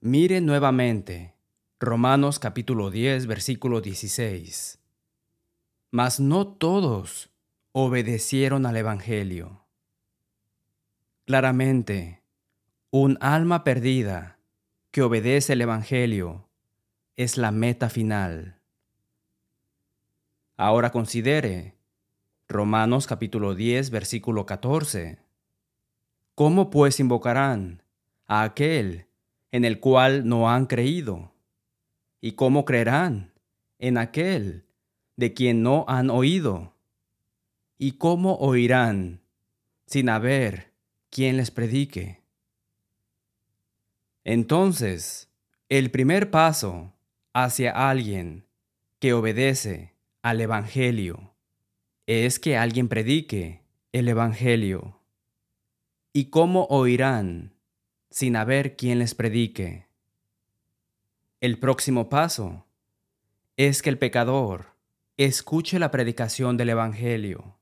Mire 0.00 0.40
nuevamente 0.40 1.34
Romanos 1.80 2.38
capítulo 2.38 2.90
10 2.90 3.26
versículo 3.26 3.80
16. 3.80 4.78
Mas 5.90 6.20
no 6.20 6.46
todos 6.46 7.31
obedecieron 7.72 8.66
al 8.66 8.76
Evangelio. 8.76 9.64
Claramente, 11.24 12.22
un 12.90 13.16
alma 13.22 13.64
perdida 13.64 14.38
que 14.90 15.00
obedece 15.00 15.54
el 15.54 15.62
Evangelio 15.62 16.50
es 17.16 17.38
la 17.38 17.50
meta 17.50 17.88
final. 17.88 18.60
Ahora 20.58 20.92
considere 20.92 21.74
Romanos 22.46 23.06
capítulo 23.06 23.54
10 23.54 23.88
versículo 23.90 24.44
14. 24.44 25.18
¿Cómo 26.34 26.68
pues 26.68 27.00
invocarán 27.00 27.82
a 28.26 28.42
aquel 28.42 29.06
en 29.50 29.64
el 29.64 29.80
cual 29.80 30.28
no 30.28 30.50
han 30.50 30.66
creído? 30.66 31.32
¿Y 32.20 32.32
cómo 32.32 32.66
creerán 32.66 33.32
en 33.78 33.96
aquel 33.96 34.66
de 35.16 35.32
quien 35.32 35.62
no 35.62 35.86
han 35.88 36.10
oído? 36.10 36.71
¿Y 37.84 37.98
cómo 37.98 38.36
oirán 38.36 39.22
sin 39.86 40.08
haber 40.08 40.72
quien 41.10 41.36
les 41.36 41.50
predique? 41.50 42.22
Entonces, 44.22 45.32
el 45.68 45.90
primer 45.90 46.30
paso 46.30 46.92
hacia 47.32 47.72
alguien 47.72 48.46
que 49.00 49.14
obedece 49.14 49.94
al 50.22 50.40
Evangelio 50.40 51.34
es 52.06 52.38
que 52.38 52.56
alguien 52.56 52.86
predique 52.86 53.62
el 53.90 54.06
Evangelio. 54.08 55.00
¿Y 56.12 56.26
cómo 56.26 56.66
oirán 56.66 57.52
sin 58.10 58.36
haber 58.36 58.76
quien 58.76 59.00
les 59.00 59.16
predique? 59.16 59.88
El 61.40 61.58
próximo 61.58 62.08
paso 62.08 62.64
es 63.56 63.82
que 63.82 63.90
el 63.90 63.98
pecador 63.98 64.66
escuche 65.16 65.80
la 65.80 65.90
predicación 65.90 66.56
del 66.56 66.68
Evangelio. 66.68 67.58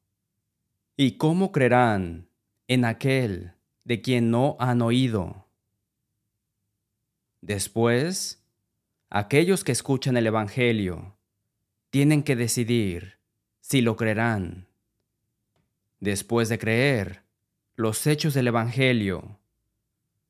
¿Y 1.03 1.13
cómo 1.13 1.51
creerán 1.51 2.29
en 2.69 2.85
aquel 2.85 3.55
de 3.85 4.03
quien 4.03 4.31
no 4.31 4.59
han 4.61 4.83
oído? 4.83 5.47
Después, 7.41 8.45
aquellos 9.09 9.65
que 9.65 9.73
escuchan 9.73 10.19
el 10.19 10.27
Evangelio 10.27 11.17
tienen 11.89 12.23
que 12.23 12.37
decidir 12.37 13.17
si 13.61 13.81
lo 13.81 13.97
creerán. 13.97 14.69
Después 16.01 16.51
de 16.51 16.59
creer 16.59 17.23
los 17.77 18.07
hechos 18.07 18.35
del 18.35 18.49
Evangelio, 18.49 19.39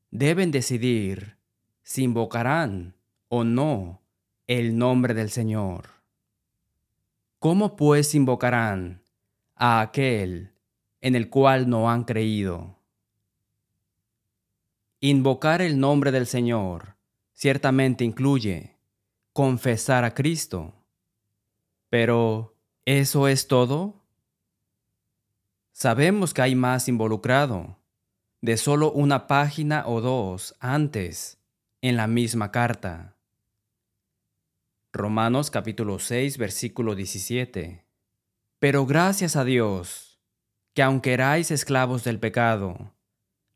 deben 0.09 0.51
decidir 0.51 1.35
si 1.83 2.03
invocarán 2.03 2.95
o 3.27 3.43
no 3.43 4.01
el 4.47 4.77
nombre 4.77 5.13
del 5.13 5.31
Señor. 5.31 5.89
¿Cómo 7.39 7.75
pues 7.75 8.15
invocarán 8.15 9.01
a 9.53 9.81
aquel 9.81 10.53
en 11.01 11.15
el 11.15 11.29
cual 11.29 11.69
no 11.69 11.89
han 11.91 12.03
creído? 12.03 12.77
Invocar 14.99 15.61
el 15.61 15.79
nombre 15.79 16.11
del 16.11 16.27
Señor 16.27 16.95
ciertamente 17.33 18.03
incluye 18.03 18.77
confesar 19.33 20.03
a 20.03 20.13
Cristo. 20.13 20.73
Pero, 21.89 22.55
¿eso 22.85 23.27
es 23.27 23.47
todo? 23.47 23.95
Sabemos 25.71 26.33
que 26.33 26.43
hay 26.43 26.53
más 26.53 26.87
involucrado, 26.87 27.77
de 28.41 28.57
solo 28.57 28.91
una 28.91 29.25
página 29.25 29.87
o 29.87 30.01
dos 30.01 30.55
antes 30.59 31.39
en 31.81 31.97
la 31.97 32.05
misma 32.07 32.51
carta. 32.51 33.15
Romanos 34.93 35.49
capítulo 35.49 35.99
6, 35.99 36.37
versículo 36.37 36.93
17. 36.93 37.85
Pero 38.59 38.85
gracias 38.85 39.35
a 39.35 39.43
Dios, 39.43 40.10
que 40.73 40.81
aunque 40.81 41.13
erais 41.13 41.51
esclavos 41.51 42.03
del 42.03 42.19
pecado, 42.19 42.93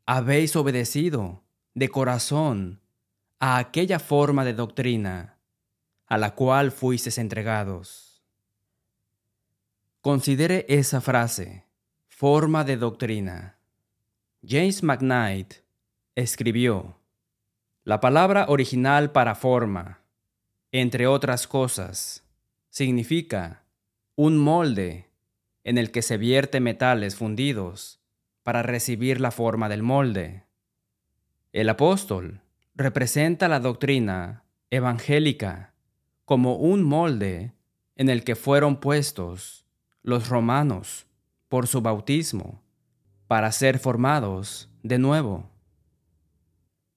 habéis 0.06 0.54
obedecido 0.56 1.44
de 1.74 1.88
corazón 1.88 2.80
a 3.38 3.58
aquella 3.58 3.98
forma 3.98 4.44
de 4.44 4.54
doctrina 4.54 5.38
a 6.06 6.18
la 6.18 6.34
cual 6.34 6.70
fuisteis 6.70 7.18
entregados. 7.18 8.22
Considere 10.00 10.64
esa 10.68 11.00
frase, 11.00 11.64
forma 12.06 12.62
de 12.64 12.76
doctrina. 12.76 13.58
James 14.46 14.82
McKnight 14.82 15.54
escribió, 16.14 17.00
la 17.82 18.00
palabra 18.00 18.46
original 18.48 19.10
para 19.10 19.34
forma 19.34 20.06
entre 20.72 21.06
otras 21.06 21.46
cosas, 21.46 22.22
significa 22.68 23.62
un 24.14 24.36
molde 24.36 25.05
en 25.66 25.78
el 25.78 25.90
que 25.90 26.00
se 26.00 26.16
vierte 26.16 26.60
metales 26.60 27.16
fundidos 27.16 28.00
para 28.44 28.62
recibir 28.62 29.20
la 29.20 29.32
forma 29.32 29.68
del 29.68 29.82
molde. 29.82 30.44
El 31.52 31.68
apóstol 31.68 32.40
representa 32.76 33.48
la 33.48 33.58
doctrina 33.58 34.44
evangélica 34.70 35.74
como 36.24 36.54
un 36.54 36.84
molde 36.84 37.52
en 37.96 38.10
el 38.10 38.22
que 38.22 38.36
fueron 38.36 38.78
puestos 38.78 39.66
los 40.04 40.28
romanos 40.28 41.08
por 41.48 41.66
su 41.66 41.82
bautismo 41.82 42.62
para 43.26 43.50
ser 43.50 43.80
formados 43.80 44.70
de 44.84 45.00
nuevo. 45.00 45.50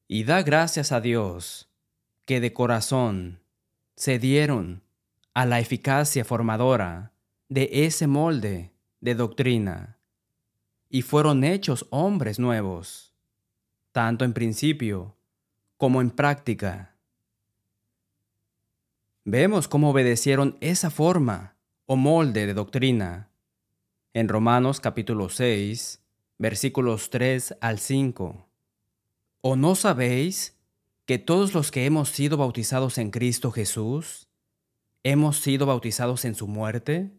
Y 0.08 0.26
da 0.26 0.44
gracias 0.44 0.92
a 0.92 1.02
Dios 1.02 1.72
que 2.24 2.40
de 2.40 2.54
corazón 2.54 3.40
se 3.96 4.20
dieron 4.20 4.84
a 5.34 5.48
la 5.48 5.60
eficacia 5.60 6.24
formadora 6.24 7.14
de 7.50 7.68
ese 7.86 8.06
molde 8.06 8.72
de 9.02 9.16
doctrina 9.16 9.98
y 10.88 11.02
fueron 11.02 11.44
hechos 11.44 11.88
hombres 11.90 12.38
nuevos, 12.38 13.16
tanto 13.92 14.24
en 14.24 14.34
principio 14.34 15.18
como 15.76 16.00
en 16.02 16.12
práctica. 16.12 16.96
Vemos 19.26 19.68
cómo 19.68 19.90
obedecieron 19.90 20.58
esa 20.62 20.92
forma 20.92 21.56
o 21.88 21.96
molde 21.96 22.46
de 22.46 22.54
doctrina 22.54 23.32
en 24.14 24.28
Romanos 24.28 24.80
capítulo 24.80 25.30
6, 25.30 26.04
versículos 26.38 27.10
3 27.10 27.58
al 27.62 27.80
5. 27.80 28.48
¿O 29.42 29.56
no 29.56 29.74
sabéis 29.74 30.56
que 31.08 31.18
todos 31.18 31.56
los 31.56 31.72
que 31.72 31.86
hemos 31.86 32.10
sido 32.10 32.38
bautizados 32.38 33.00
en 33.00 33.10
Cristo 33.10 33.52
Jesús, 33.52 34.28
hemos 35.02 35.38
sido 35.38 35.66
bautizados 35.66 36.26
en 36.26 36.36
su 36.36 36.48
muerte? 36.48 37.19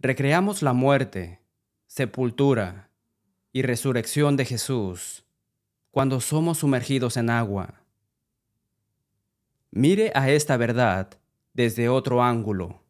recreamos 0.00 0.62
la 0.62 0.72
muerte, 0.72 1.40
sepultura 1.86 2.90
y 3.52 3.62
resurrección 3.62 4.36
de 4.36 4.46
Jesús 4.46 5.24
cuando 5.90 6.20
somos 6.20 6.58
sumergidos 6.58 7.18
en 7.18 7.28
agua. 7.28 7.82
Mire 9.70 10.10
a 10.14 10.30
esta 10.30 10.56
verdad 10.56 11.10
desde 11.52 11.88
otro 11.88 12.22
ángulo. 12.22 12.82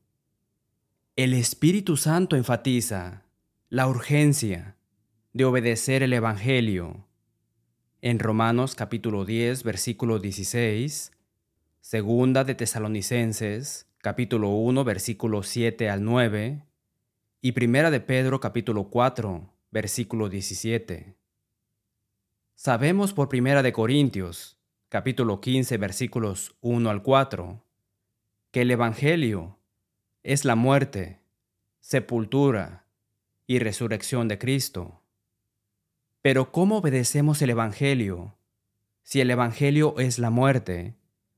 El 1.17 1.35
Espíritu 1.35 1.97
Santo 1.97 2.37
enfatiza 2.37 3.25
la 3.69 3.89
urgencia 3.89 4.77
de 5.33 5.45
obedecer 5.45 6.03
el 6.03 6.13
Evangelio 6.13 7.07
en 8.03 8.19
Romanos 8.19 8.75
capítulo 8.75 9.25
10, 9.25 9.65
versículo 9.65 10.19
16, 10.21 11.13
segunda 11.81 12.45
de 12.45 12.55
Tesalonicenses 12.55 13.87
capítulo 13.99 14.51
1, 14.51 14.85
versículo 14.85 15.43
7 15.43 15.91
al 15.91 16.05
9, 16.05 16.65
y 17.43 17.53
primera 17.53 17.91
de 17.91 18.01
Pedro 18.01 18.39
capítulo 18.39 18.91
4, 18.91 19.51
versículo 19.71 20.29
17. 20.29 21.17
Sabemos 22.55 23.15
por 23.15 23.31
primera 23.31 23.63
de 23.63 23.73
Corintios, 23.73 24.59
capítulo 24.91 25.41
15, 25.41 25.79
versículos 25.79 26.55
1 26.61 26.91
al 26.91 27.03
4, 27.03 27.65
que 28.51 28.63
el 28.63 28.71
Evangelio 28.71 29.59
es 30.23 30.45
la 30.45 30.55
muerte, 30.55 31.21
sepultura 31.81 32.85
y 33.47 33.59
resurrección 33.59 34.29
de 34.29 34.39
Cristo. 34.39 35.01
Pero 36.21 36.53
¿cómo 36.53 36.79
obedecemos 36.79 37.41
el 37.41 37.51
Evangelio 37.51 38.37
si 39.03 39.23
el 39.23 39.31
Evangelio 39.31 39.99
es 39.99 40.19
la 40.19 40.29
muerte, 40.29 40.95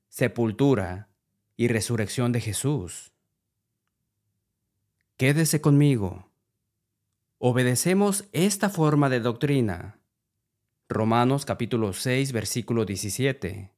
sepultura 0.08 1.08
y 1.56 1.68
resurrección 1.68 2.32
de 2.32 2.40
Jesús? 2.40 3.11
Quédese 5.22 5.60
conmigo. 5.60 6.28
Obedecemos 7.38 8.28
esta 8.32 8.68
forma 8.68 9.08
de 9.08 9.20
doctrina. 9.20 10.00
Romanos 10.88 11.44
capítulo 11.44 11.92
6, 11.92 12.32
versículo 12.32 12.84
17. 12.84 13.70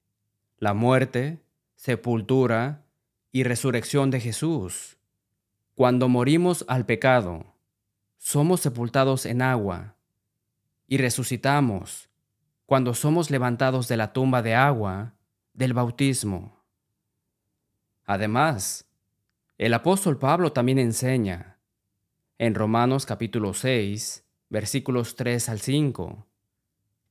La 0.56 0.72
muerte, 0.72 1.44
sepultura 1.76 2.86
y 3.30 3.42
resurrección 3.42 4.10
de 4.10 4.20
Jesús. 4.20 4.96
Cuando 5.74 6.08
morimos 6.08 6.64
al 6.66 6.86
pecado, 6.86 7.54
somos 8.16 8.60
sepultados 8.62 9.26
en 9.26 9.42
agua 9.42 9.96
y 10.86 10.96
resucitamos 10.96 12.08
cuando 12.64 12.94
somos 12.94 13.30
levantados 13.30 13.86
de 13.86 13.98
la 13.98 14.14
tumba 14.14 14.40
de 14.40 14.54
agua 14.54 15.12
del 15.52 15.74
bautismo. 15.74 16.64
Además, 18.06 18.86
el 19.58 19.72
apóstol 19.72 20.18
Pablo 20.18 20.52
también 20.52 20.78
enseña 20.78 21.58
en 22.38 22.54
Romanos 22.54 23.06
capítulo 23.06 23.54
6, 23.54 24.24
versículos 24.50 25.14
3 25.14 25.48
al 25.48 25.60
5, 25.60 26.26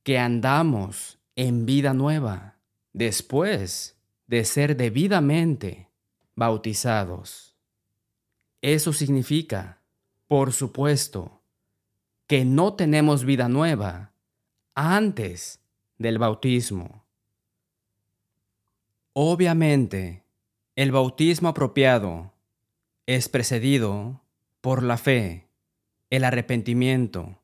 que 0.03 0.19
andamos 0.19 1.19
en 1.35 1.65
vida 1.65 1.93
nueva 1.93 2.57
después 2.91 3.97
de 4.27 4.43
ser 4.43 4.75
debidamente 4.75 5.89
bautizados. 6.35 7.55
Eso 8.61 8.91
significa, 8.91 9.81
por 10.27 10.51
supuesto, 10.51 11.41
que 12.27 12.43
no 12.43 12.73
tenemos 12.73 13.23
vida 13.23 13.47
nueva 13.47 14.11
antes 14.75 15.61
del 15.97 16.17
bautismo. 16.17 17.05
Obviamente, 19.13 20.23
el 20.75 20.91
bautismo 20.91 21.49
apropiado 21.49 22.32
es 23.05 23.27
precedido 23.27 24.21
por 24.61 24.81
la 24.81 24.97
fe, 24.97 25.47
el 26.09 26.23
arrepentimiento 26.23 27.41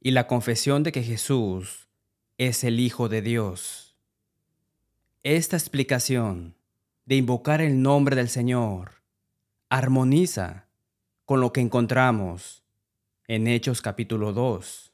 y 0.00 0.12
la 0.12 0.26
confesión 0.26 0.82
de 0.82 0.92
que 0.92 1.02
Jesús 1.02 1.88
es 2.38 2.62
el 2.62 2.78
Hijo 2.78 3.08
de 3.08 3.22
Dios. 3.22 3.96
Esta 5.24 5.56
explicación 5.56 6.54
de 7.04 7.16
invocar 7.16 7.60
el 7.60 7.82
nombre 7.82 8.14
del 8.14 8.28
Señor 8.28 9.02
armoniza 9.68 10.68
con 11.24 11.40
lo 11.40 11.52
que 11.52 11.60
encontramos 11.60 12.62
en 13.26 13.48
Hechos 13.48 13.82
capítulo 13.82 14.32
2. 14.32 14.92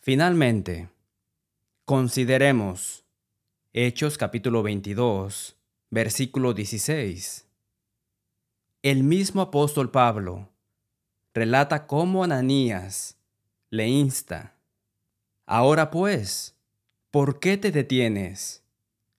Finalmente, 0.00 0.88
consideremos 1.84 3.04
Hechos 3.74 4.16
capítulo 4.16 4.62
22, 4.62 5.56
versículo 5.90 6.54
16. 6.54 7.47
El 8.82 9.02
mismo 9.02 9.42
apóstol 9.42 9.90
Pablo 9.90 10.48
relata 11.34 11.86
cómo 11.86 12.24
Ananías 12.24 13.18
le 13.70 13.88
insta, 13.88 14.54
Ahora 15.46 15.90
pues, 15.90 16.56
¿por 17.10 17.40
qué 17.40 17.56
te 17.56 17.72
detienes? 17.72 18.62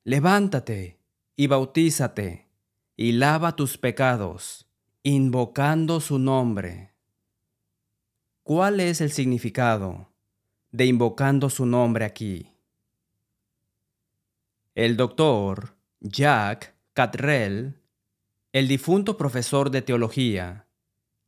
levántate 0.04 1.00
y 1.36 1.48
bautízate 1.48 2.48
y 2.96 3.14
lava 3.14 3.56
tus 3.56 3.78
pecados, 3.78 4.68
invocando 5.04 6.00
su 6.02 6.20
nombre. 6.20 6.94
¿Cuál 8.44 8.80
es 8.80 9.02
el 9.02 9.12
significado 9.12 10.12
de 10.72 10.86
invocando 10.86 11.50
su 11.50 11.66
nombre 11.66 12.06
aquí? 12.06 12.52
El 14.74 14.98
doctor 14.98 15.76
Jack 16.00 16.76
Catrell, 16.94 17.79
el 18.52 18.68
difunto 18.68 19.16
profesor 19.16 19.70
de 19.70 19.84
teología 19.84 20.66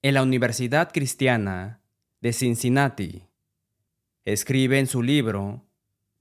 en 0.01 0.15
la 0.15 0.23
Universidad 0.23 0.91
Cristiana 0.91 1.79
de 2.19 2.33
Cincinnati, 2.33 3.27
escribe 4.25 4.79
en 4.79 4.87
su 4.87 5.03
libro 5.03 5.63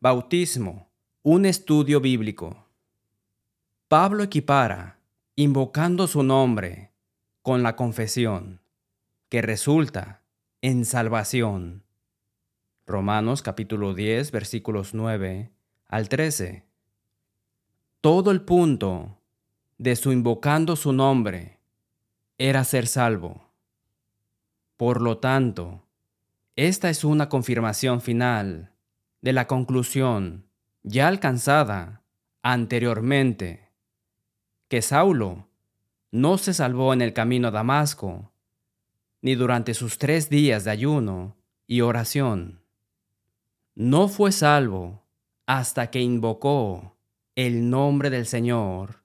Bautismo 0.01 0.91
un 1.23 1.47
estudio 1.47 2.03
bíblico. 2.03 2.67
Pablo 3.89 4.23
equipara, 4.23 4.99
invocando 5.37 6.07
su 6.07 6.23
nombre, 6.23 6.93
con 7.41 7.63
la 7.63 7.77
confesión, 7.77 8.61
que 9.31 9.41
resulta 9.41 10.23
en 10.61 10.85
salvación. 10.85 11.83
Romanos 12.87 13.41
capítulo 13.41 13.95
10 13.95 14.33
versículos 14.33 14.93
9 14.93 15.51
al 15.87 16.11
13. 16.11 16.67
Todo 18.03 18.31
el 18.31 18.43
punto 18.43 19.20
de 19.81 19.97
su 19.97 20.13
invocando 20.13 20.77
su 20.77 20.93
nombre 20.93 21.59
era 22.37 22.65
ser 22.65 22.87
salvo. 22.87 23.49
Por 24.77 25.01
lo 25.01 25.17
tanto, 25.17 25.87
esta 26.55 26.91
es 26.91 27.03
una 27.03 27.31
confirmación 27.31 28.03
final 28.03 28.75
de 29.23 29.33
la 29.33 29.47
conclusión 29.47 30.45
ya 30.83 31.09
alcanzada 31.09 32.03
anteriormente, 32.43 33.71
que 34.69 34.83
Saulo 34.83 35.49
no 36.11 36.37
se 36.37 36.53
salvó 36.53 36.93
en 36.93 37.01
el 37.01 37.15
camino 37.15 37.49
a 37.49 37.51
Damasco, 37.51 38.31
ni 39.23 39.35
durante 39.35 39.73
sus 39.73 39.97
tres 39.97 40.29
días 40.29 40.65
de 40.65 40.73
ayuno 40.73 41.39
y 41.67 41.81
oración. 41.81 42.61
No 43.75 44.09
fue 44.09 44.31
salvo 44.31 45.07
hasta 45.47 45.91
que 45.91 46.03
invocó 46.03 46.99
el 47.35 47.71
nombre 47.71 48.11
del 48.11 48.27
Señor 48.27 49.00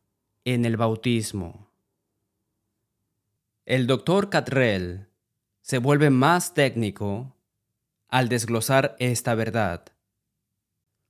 en 0.45 0.63
el 0.63 0.77
bautismo. 0.77 1.71
El 3.65 3.87
doctor 3.87 4.29
Catrell 4.29 5.07
se 5.61 5.79
vuelve 5.79 6.11
más 6.11 6.53
técnico 6.53 7.35
al 8.07 8.29
desglosar 8.29 8.95
esta 8.99 9.33
verdad. 9.33 9.85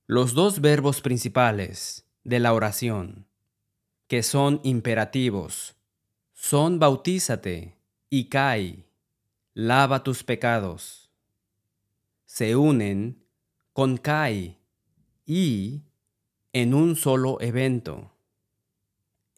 Los 0.06 0.32
dos 0.32 0.62
verbos 0.62 1.02
principales 1.02 2.06
de 2.24 2.40
la 2.40 2.54
oración, 2.54 3.26
que 4.08 4.22
son 4.22 4.60
imperativos, 4.64 5.76
son 6.32 6.78
bautízate 6.78 7.76
y 8.08 8.30
cae, 8.30 8.86
lava 9.52 10.02
tus 10.02 10.24
pecados. 10.24 11.10
Se 12.24 12.56
unen 12.56 13.22
con 13.74 13.98
cae 13.98 14.58
y 15.26 15.82
en 16.54 16.72
un 16.72 16.96
solo 16.96 17.38
evento. 17.42 18.15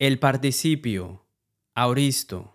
El 0.00 0.20
participio, 0.20 1.24
auristo, 1.74 2.54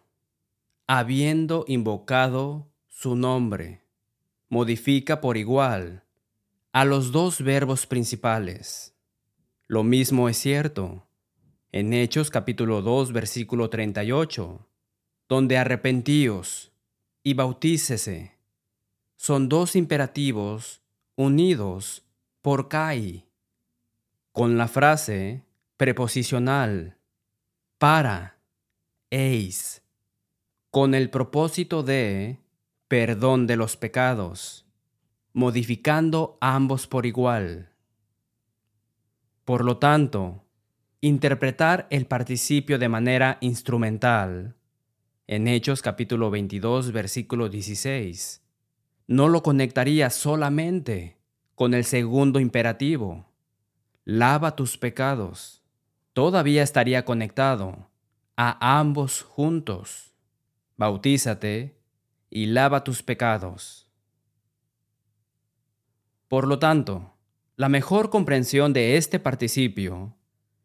habiendo 0.87 1.65
invocado 1.67 2.71
su 2.87 3.17
nombre, 3.17 3.83
modifica 4.47 5.19
por 5.19 5.35
igual 5.35 6.05
a 6.71 6.85
los 6.85 7.11
dos 7.11 7.41
verbos 7.41 7.85
principales. 7.85 8.95
Lo 9.67 9.83
mismo 9.83 10.29
es 10.29 10.37
cierto 10.37 11.05
en 11.73 11.91
Hechos 11.91 12.29
capítulo 12.29 12.81
2 12.81 13.11
versículo 13.11 13.69
38, 13.69 14.65
donde 15.27 15.57
arrepentíos 15.57 16.71
y 17.23 17.33
bautícese. 17.33 18.37
Son 19.17 19.49
dos 19.49 19.75
imperativos 19.75 20.81
unidos 21.17 22.03
por 22.41 22.69
kai, 22.69 23.25
con 24.31 24.57
la 24.57 24.69
frase 24.69 25.43
preposicional 25.75 26.99
para, 27.83 28.39
eis, 29.09 29.83
con 30.71 30.95
el 30.95 31.09
propósito 31.09 31.83
de 31.83 32.39
perdón 32.87 33.45
de 33.45 33.57
los 33.57 33.75
pecados 33.75 34.65
modificando 35.33 36.37
ambos 36.39 36.87
por 36.87 37.05
igual. 37.05 37.73
Por 39.43 39.65
lo 39.65 39.79
tanto, 39.79 40.45
interpretar 41.01 41.85
el 41.89 42.05
participio 42.05 42.79
de 42.79 42.87
manera 42.87 43.37
instrumental, 43.41 44.55
en 45.27 45.49
Hechos 45.49 45.81
capítulo 45.81 46.31
22, 46.31 46.93
versículo 46.93 47.49
16, 47.49 48.45
no 49.07 49.27
lo 49.27 49.43
conectaría 49.43 50.09
solamente 50.09 51.17
con 51.53 51.73
el 51.73 51.83
segundo 51.83 52.39
imperativo, 52.39 53.25
lava 54.05 54.55
tus 54.55 54.77
pecados. 54.77 55.62
Todavía 56.13 56.61
estaría 56.61 57.05
conectado 57.05 57.89
a 58.37 58.79
ambos 58.79 59.23
juntos, 59.23 60.13
bautízate 60.77 61.75
y 62.29 62.45
lava 62.45 62.83
tus 62.83 63.01
pecados. 63.01 63.87
Por 66.27 66.47
lo 66.47 66.59
tanto, 66.59 67.09
La 67.55 67.69
mejor 67.69 68.09
comprensión 68.09 68.73
de 68.73 68.97
este 68.97 69.19
participio, 69.19 70.15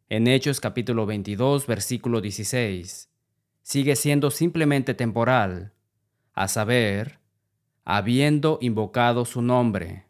en 0.08 0.26
Hechos 0.26 0.58
capítulo 0.58 1.04
22, 1.04 1.66
versículo 1.66 2.22
16, 2.22 3.11
sigue 3.62 3.94
siendo 3.94 4.30
simplemente 4.30 4.94
temporal, 4.94 5.74
a 6.32 6.48
saber, 6.48 7.18
habiendo 7.84 8.58
invocado 8.62 9.26
su 9.26 9.42
nombre, 9.42 10.06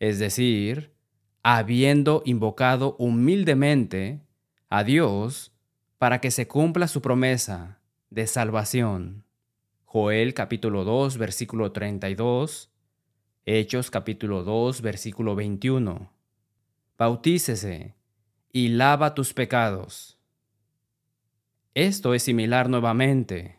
es 0.00 0.18
decir, 0.18 0.92
habiendo 1.44 2.22
invocado 2.24 2.96
humildemente 2.98 4.22
a 4.72 4.84
Dios 4.84 5.52
para 5.98 6.22
que 6.22 6.30
se 6.30 6.48
cumpla 6.48 6.88
su 6.88 7.02
promesa 7.02 7.78
de 8.08 8.26
salvación. 8.26 9.22
Joel 9.84 10.32
capítulo 10.32 10.84
2 10.84 11.18
versículo 11.18 11.72
32, 11.72 12.70
Hechos 13.44 13.90
capítulo 13.90 14.44
2 14.44 14.80
versículo 14.80 15.34
21. 15.34 16.10
Bautícese 16.96 17.96
y 18.50 18.68
lava 18.68 19.12
tus 19.12 19.34
pecados. 19.34 20.16
Esto 21.74 22.14
es 22.14 22.22
similar 22.22 22.70
nuevamente 22.70 23.58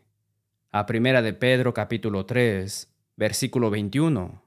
a 0.71 0.87
Primera 0.87 1.21
de 1.21 1.33
Pedro 1.33 1.75
capítulo 1.75 2.25
3 2.25 2.91
versículo 3.17 3.69
21, 3.69 4.41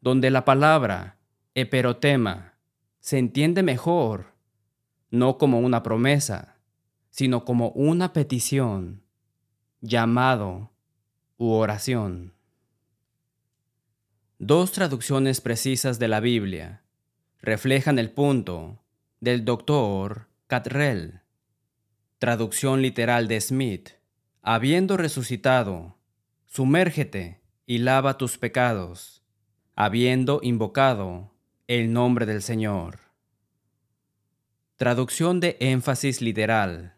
donde 0.00 0.30
la 0.30 0.44
palabra 0.44 1.18
eperotema 1.54 2.54
se 2.98 3.18
entiende 3.18 3.62
mejor 3.62 4.29
no 5.10 5.38
como 5.38 5.60
una 5.60 5.82
promesa, 5.82 6.56
sino 7.10 7.44
como 7.44 7.70
una 7.70 8.12
petición, 8.12 9.02
llamado 9.80 10.70
u 11.36 11.50
oración. 11.50 12.34
Dos 14.38 14.72
traducciones 14.72 15.40
precisas 15.40 15.98
de 15.98 16.08
la 16.08 16.20
Biblia 16.20 16.82
reflejan 17.42 17.98
el 17.98 18.10
punto 18.10 18.82
del 19.20 19.44
doctor 19.44 20.28
Catrell. 20.46 21.20
Traducción 22.18 22.82
literal 22.82 23.28
de 23.28 23.40
Smith. 23.40 23.90
Habiendo 24.42 24.96
resucitado, 24.96 25.98
sumérgete 26.46 27.40
y 27.66 27.78
lava 27.78 28.16
tus 28.16 28.38
pecados, 28.38 29.22
habiendo 29.76 30.40
invocado 30.42 31.34
el 31.66 31.92
nombre 31.92 32.24
del 32.24 32.42
Señor. 32.42 33.09
Traducción 34.80 35.40
de 35.40 35.58
énfasis 35.60 36.22
literal. 36.22 36.96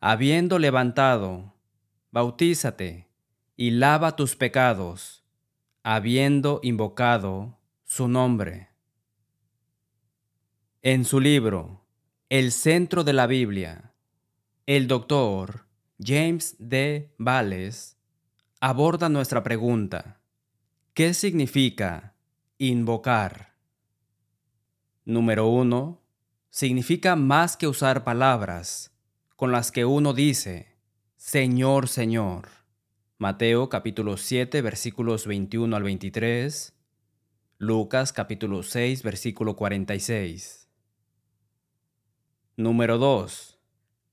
Habiendo 0.00 0.58
levantado, 0.58 1.54
bautízate 2.10 3.08
y 3.56 3.70
lava 3.70 4.16
tus 4.16 4.34
pecados, 4.34 5.24
habiendo 5.84 6.58
invocado 6.64 7.60
su 7.84 8.08
nombre. 8.08 8.70
En 10.82 11.04
su 11.04 11.20
libro, 11.20 11.86
El 12.28 12.50
centro 12.50 13.04
de 13.04 13.12
la 13.12 13.28
Biblia, 13.28 13.94
el 14.66 14.88
doctor 14.88 15.68
James 16.00 16.56
D. 16.58 17.14
Valles 17.18 17.98
aborda 18.58 19.08
nuestra 19.08 19.44
pregunta. 19.44 20.20
¿Qué 20.92 21.14
significa 21.14 22.16
invocar? 22.58 23.54
Número 25.04 25.46
1 25.46 26.03
significa 26.54 27.16
más 27.16 27.56
que 27.56 27.66
usar 27.66 28.04
palabras 28.04 28.92
con 29.34 29.50
las 29.50 29.72
que 29.72 29.84
uno 29.84 30.14
dice, 30.14 30.76
Señor, 31.16 31.88
Señor. 31.88 32.46
Mateo 33.18 33.68
capítulo 33.68 34.16
7 34.16 34.62
versículos 34.62 35.26
21 35.26 35.74
al 35.74 35.82
23, 35.82 36.72
Lucas 37.58 38.12
capítulo 38.12 38.62
6 38.62 39.02
versículo 39.02 39.56
46. 39.56 40.68
Número 42.56 42.98
2. 42.98 43.58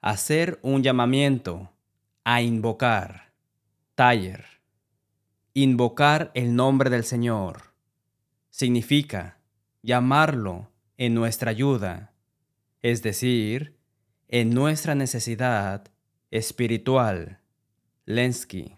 Hacer 0.01 0.57
un 0.63 0.81
llamamiento 0.81 1.71
a 2.23 2.41
invocar. 2.41 3.33
Taller. 3.93 4.45
Invocar 5.53 6.31
el 6.33 6.55
nombre 6.55 6.89
del 6.89 7.03
Señor. 7.03 7.75
Significa 8.49 9.37
llamarlo 9.83 10.71
en 10.97 11.13
nuestra 11.13 11.51
ayuda 11.51 12.10
es 12.81 13.03
decir, 13.03 13.77
en 14.27 14.53
nuestra 14.53 14.95
necesidad 14.95 15.91
espiritual. 16.31 17.39
Lensky. 18.05 18.77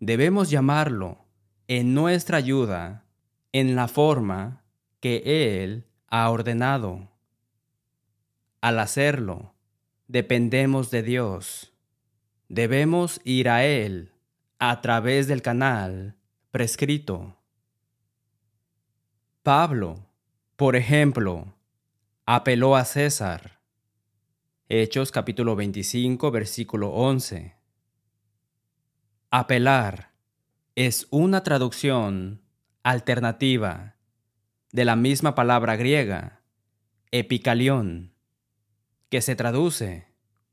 Debemos 0.00 0.50
llamarlo 0.50 1.26
en 1.66 1.94
nuestra 1.94 2.38
ayuda 2.38 3.04
en 3.52 3.76
la 3.76 3.88
forma 3.88 4.64
que 5.00 5.62
Él 5.62 5.86
ha 6.06 6.30
ordenado. 6.30 7.10
Al 8.60 8.78
hacerlo, 8.78 9.54
dependemos 10.06 10.90
de 10.90 11.02
Dios. 11.02 11.72
Debemos 12.48 13.20
ir 13.24 13.48
a 13.48 13.64
Él 13.64 14.12
a 14.58 14.80
través 14.80 15.28
del 15.28 15.42
canal 15.42 16.16
prescrito. 16.50 17.36
Pablo, 19.42 20.06
por 20.56 20.74
ejemplo, 20.74 21.54
apeló 22.30 22.76
a 22.76 22.84
César. 22.84 23.62
Hechos 24.68 25.12
capítulo 25.12 25.56
25 25.56 26.30
versículo 26.30 26.90
11. 26.90 27.56
Apelar 29.30 30.12
es 30.74 31.06
una 31.08 31.42
traducción 31.42 32.42
alternativa 32.82 33.96
de 34.72 34.84
la 34.84 34.94
misma 34.94 35.34
palabra 35.34 35.76
griega, 35.76 36.42
epicalión, 37.12 38.12
que 39.08 39.22
se 39.22 39.34
traduce 39.34 40.08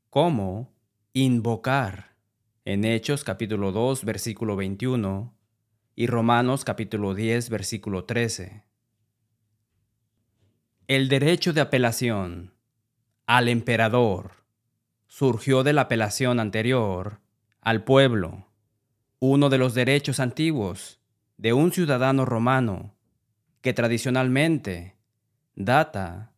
como 0.08 0.72
invocar 1.12 2.16
en 2.64 2.86
Hechos 2.86 3.22
capítulo 3.22 3.70
2 3.72 4.06
versículo 4.06 4.56
21 4.56 5.36
y 5.94 6.06
Romanos 6.06 6.64
capítulo 6.64 7.12
10 7.12 7.50
versículo 7.50 8.04
13. 8.06 8.65
El 10.88 11.08
derecho 11.08 11.52
de 11.52 11.60
apelación 11.60 12.52
al 13.26 13.48
emperador 13.48 14.44
surgió 15.08 15.64
de 15.64 15.72
la 15.72 15.82
apelación 15.82 16.38
anterior 16.38 17.18
al 17.60 17.82
pueblo, 17.82 18.46
uno 19.18 19.48
de 19.48 19.58
los 19.58 19.74
derechos 19.74 20.20
antiguos 20.20 21.00
de 21.38 21.52
un 21.52 21.72
ciudadano 21.72 22.24
romano 22.24 22.94
que 23.62 23.72
tradicionalmente 23.72 24.94
data 25.56 26.30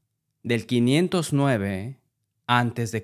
del 0.42 0.64
509 0.64 2.00
a.C. 2.46 3.02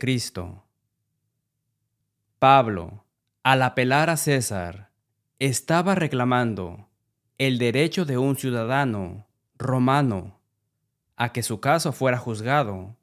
Pablo, 2.38 3.04
al 3.42 3.62
apelar 3.62 4.09
a 4.09 4.16
César, 4.16 4.92
estaba 5.38 5.94
reclamando 5.94 6.88
el 7.37 7.59
derecho 7.59 8.07
de 8.07 8.16
un 8.16 8.35
ciudadano 8.37 9.26
romano 9.59 10.40
a 11.16 11.33
que 11.33 11.42
su 11.42 11.61
caso 11.61 11.92
fuera 11.92 12.18
juzgado 12.18 12.96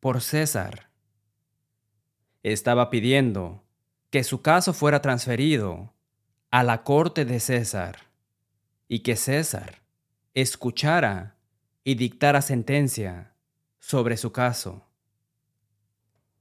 por 0.00 0.20
César. 0.20 0.90
Estaba 2.42 2.90
pidiendo 2.90 3.64
que 4.10 4.22
su 4.22 4.42
caso 4.42 4.72
fuera 4.72 5.00
transferido 5.00 5.94
a 6.50 6.62
la 6.62 6.84
corte 6.84 7.24
de 7.24 7.40
César 7.40 7.96
y 8.86 9.00
que 9.00 9.16
César 9.16 9.82
escuchara 10.34 11.36
y 11.84 11.94
dictara 11.94 12.42
sentencia 12.42 13.34
sobre 13.78 14.16
su 14.16 14.30
caso. 14.32 14.86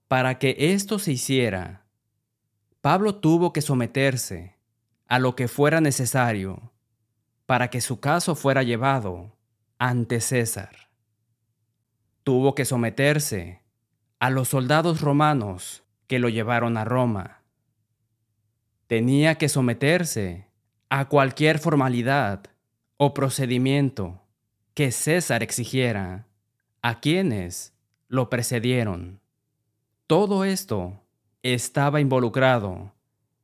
Para 0.08 0.40
que 0.40 0.56
esto 0.60 1.00
se 1.00 1.14
hiciera, 1.14 1.86
Pablo 2.82 3.16
tuvo 3.16 3.54
que 3.54 3.62
someterse 3.62 4.58
a 5.08 5.20
lo 5.20 5.36
que 5.36 5.48
fuera 5.48 5.80
necesario 5.80 6.74
para 7.46 7.70
que 7.70 7.82
su 7.82 8.00
caso 8.00 8.36
fuera 8.36 8.64
llevado 8.64 9.38
ante 9.78 10.20
César 10.22 10.92
tuvo 12.24 12.56
que 12.56 12.66
someterse 12.66 13.62
a 14.20 14.30
los 14.30 14.50
soldados 14.50 15.02
romanos 15.02 15.84
que 16.08 16.20
lo 16.20 16.30
llevaron 16.30 16.78
a 16.78 16.86
Roma. 16.86 17.42
Tenía 18.88 19.36
que 19.36 19.50
someterse 19.50 20.48
a 20.90 21.10
cualquier 21.10 21.60
formalidad 21.60 22.46
o 22.98 23.14
procedimiento 23.14 24.22
que 24.74 24.92
César 24.92 25.44
exigiera 25.44 26.28
a 26.82 27.00
quienes 27.00 27.74
lo 28.08 28.30
precedieron. 28.30 29.20
Todo 30.08 30.46
esto 30.46 31.02
estaba 31.42 32.00
involucrado 32.00 32.94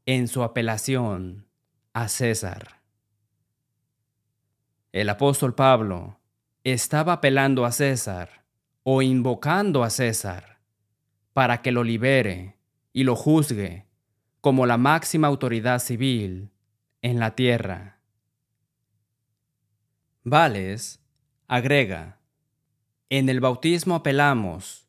en 0.06 0.28
su 0.28 0.44
apelación 0.44 1.46
a 1.94 2.08
César. 2.08 2.80
El 4.92 5.10
apóstol 5.10 5.56
Pablo 5.56 6.18
estaba 6.63 7.13
apelando 7.13 7.65
a 7.65 7.72
César 7.72 8.38
o 8.91 9.04
invocando 9.04 9.84
a 9.84 9.91
César 9.91 10.58
para 11.34 11.62
que 11.62 11.71
lo 11.71 11.84
libere 11.84 12.58
y 12.91 13.04
lo 13.04 13.15
juzgue 13.15 13.86
como 14.41 14.65
la 14.65 14.80
máxima 14.80 15.28
autoridad 15.28 15.78
civil 15.78 16.49
en 17.04 17.19
la 17.19 17.36
tierra. 17.36 17.99
Vales 20.23 20.99
Agrega, 21.47 22.17
en 23.12 23.30
el 23.30 23.39
bautismo 23.39 23.93
apelamos 23.93 24.88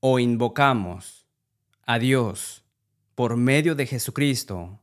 o 0.00 0.18
invocamos 0.18 1.28
a 1.86 2.00
Dios 2.00 2.64
por 3.14 3.36
medio 3.36 3.76
de 3.76 3.86
Jesucristo 3.86 4.80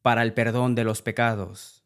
para 0.00 0.22
el 0.22 0.32
perdón 0.32 0.74
de 0.74 0.84
los 0.84 1.02
pecados. 1.02 1.84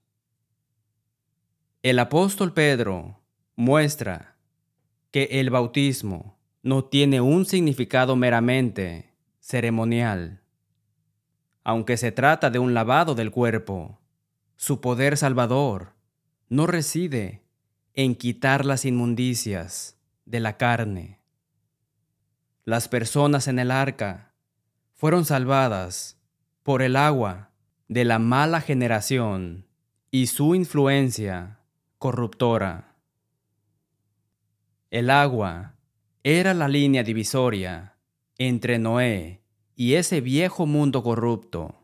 El 1.82 1.98
apóstol 1.98 2.52
Pedro 2.52 3.18
muestra 3.56 4.35
que 5.10 5.24
el 5.32 5.50
bautismo 5.50 6.38
no 6.62 6.84
tiene 6.84 7.20
un 7.20 7.46
significado 7.46 8.16
meramente 8.16 9.12
ceremonial. 9.40 10.42
Aunque 11.64 11.96
se 11.96 12.12
trata 12.12 12.50
de 12.50 12.58
un 12.58 12.74
lavado 12.74 13.14
del 13.14 13.30
cuerpo, 13.30 14.00
su 14.56 14.80
poder 14.80 15.16
salvador 15.16 15.94
no 16.48 16.66
reside 16.66 17.42
en 17.94 18.14
quitar 18.14 18.64
las 18.64 18.84
inmundicias 18.84 19.98
de 20.24 20.40
la 20.40 20.56
carne. 20.56 21.20
Las 22.64 22.88
personas 22.88 23.48
en 23.48 23.58
el 23.58 23.70
arca 23.70 24.34
fueron 24.94 25.24
salvadas 25.24 26.18
por 26.62 26.82
el 26.82 26.96
agua 26.96 27.50
de 27.88 28.04
la 28.04 28.18
mala 28.18 28.60
generación 28.60 29.66
y 30.10 30.26
su 30.26 30.54
influencia 30.54 31.60
corruptora. 31.98 32.85
El 34.90 35.10
agua 35.10 35.74
era 36.22 36.54
la 36.54 36.68
línea 36.68 37.02
divisoria 37.02 37.96
entre 38.38 38.78
Noé 38.78 39.42
y 39.74 39.94
ese 39.94 40.20
viejo 40.20 40.64
mundo 40.66 41.02
corrupto. 41.02 41.74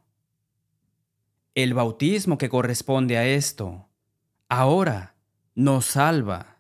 El 1.55 1.75
bautismo 1.75 2.39
que 2.39 2.49
corresponde 2.49 3.19
a 3.19 3.27
esto 3.27 3.89
ahora 4.49 5.17
nos 5.55 5.87
salva, 5.87 6.59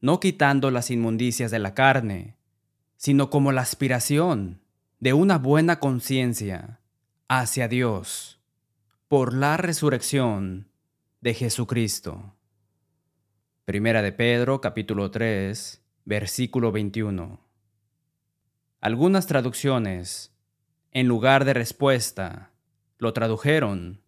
no 0.00 0.18
quitando 0.18 0.70
las 0.70 0.90
inmundicias 0.90 1.50
de 1.52 1.60
la 1.60 1.74
carne, 1.74 2.36
sino 2.96 3.30
como 3.30 3.52
la 3.52 3.62
aspiración 3.62 4.60
de 4.98 5.12
una 5.12 5.38
buena 5.38 5.78
conciencia 5.78 6.80
hacia 7.28 7.68
Dios 7.68 8.40
por 9.06 9.34
la 9.34 9.56
resurrección 9.56 10.68
de 11.20 11.34
Jesucristo. 11.34 12.34
Primera 13.70 14.02
de 14.02 14.10
Pedro 14.10 14.60
capítulo 14.60 15.12
3 15.12 15.80
versículo 16.04 16.72
21. 16.72 17.38
Algunas 18.80 19.28
traducciones, 19.28 20.34
en 20.90 21.06
lugar 21.06 21.44
de 21.44 21.54
respuesta, 21.54 22.50
lo 22.98 23.12
tradujeron 23.12 24.00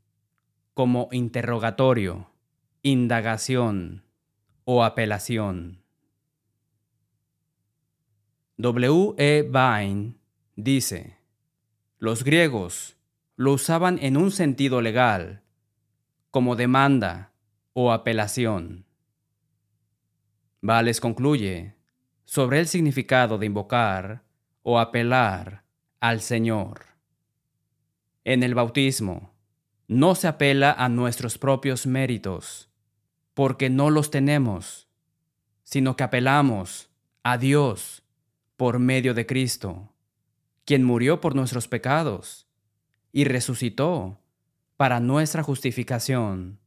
como 0.75 1.09
interrogatorio, 1.13 2.33
indagación 2.83 4.03
o 4.65 4.83
apelación. 4.83 5.85
W. 8.57 9.15
E. 9.17 9.43
Vine 9.43 10.17
dice, 10.57 11.19
los 12.01 12.25
griegos 12.25 12.97
lo 13.37 13.53
usaban 13.53 14.01
en 14.03 14.17
un 14.17 14.33
sentido 14.33 14.81
legal, 14.81 15.45
como 16.33 16.57
demanda 16.57 17.31
o 17.75 17.93
apelación. 17.93 18.87
Vales 20.65 21.01
concluye 21.01 21.75
sobre 22.25 22.61
el 22.61 22.69
significado 22.69 23.37
de 23.37 23.47
invocar 23.47 24.23
o 24.63 24.79
apelar 24.79 25.65
al 25.99 26.21
Señor. 26.21 26.87
En 28.23 28.45
el 28.45 28.55
bautismo, 28.55 29.35
no 29.89 30.15
se 30.15 30.29
apela 30.29 30.71
a 30.71 30.89
nuestros 30.89 31.37
propios 31.37 31.85
méritos, 31.85 32.71
porque 33.35 33.71
no 33.71 33.91
los 33.91 34.13
tenemos, 34.13 34.87
sino 35.65 35.97
que 35.97 36.05
apelamos 36.05 36.91
a 37.25 37.39
Dios 37.39 38.05
por 38.57 38.79
medio 38.79 39.15
de 39.15 39.27
Cristo, 39.27 39.93
quien 40.65 40.85
murió 40.85 41.21
por 41.21 41.35
nuestros 41.35 41.67
pecados 41.67 42.47
y 43.11 43.25
resucitó 43.25 44.21
para 44.77 45.01
nuestra 45.01 45.43
justificación. 45.43 46.61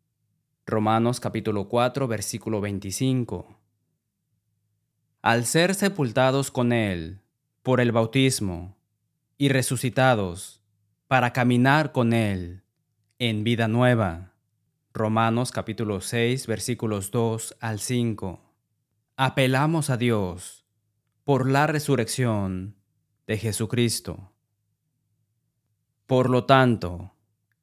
Romanos 0.65 1.21
capítulo 1.21 1.69
4 1.69 2.09
versículo 2.09 2.59
25. 2.59 3.64
Al 5.25 5.47
ser 5.47 5.73
sepultados 5.73 6.51
con 6.51 6.71
Él 6.71 7.19
por 7.63 7.81
el 7.81 7.91
bautismo 7.91 8.77
y 9.39 9.49
resucitados 9.49 10.61
para 11.07 11.33
caminar 11.33 11.91
con 11.91 12.13
Él 12.13 12.61
en 13.17 13.43
vida 13.43 13.67
nueva. 13.67 14.33
Romanos 14.93 15.51
capítulo 15.51 15.99
6 15.99 16.45
versículos 16.45 17.09
2 17.09 17.57
al 17.59 17.79
5. 17.79 18.39
Apelamos 19.17 19.89
a 19.89 19.97
Dios 19.97 20.63
por 21.23 21.49
la 21.49 21.65
resurrección 21.65 22.75
de 23.25 23.39
Jesucristo. 23.39 24.31
Por 26.05 26.29
lo 26.29 26.45
tanto, 26.45 27.15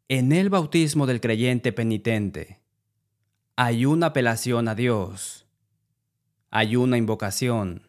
en 0.09 0.33
el 0.33 0.51
bautismo 0.51 1.07
del 1.07 1.21
creyente 1.21 1.73
penitente 1.73 2.61
hay 3.55 3.87
una 3.87 4.07
apelación 4.07 4.67
a 4.67 4.75
Dios, 4.75 5.42
hay 6.55 6.77
una 6.77 6.99
invocación, 6.99 7.89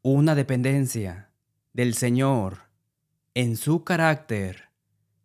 una 0.00 0.36
dependencia 0.36 1.32
del 1.72 1.94
Señor 1.94 2.68
en 3.34 3.56
su 3.56 3.82
carácter 3.82 4.68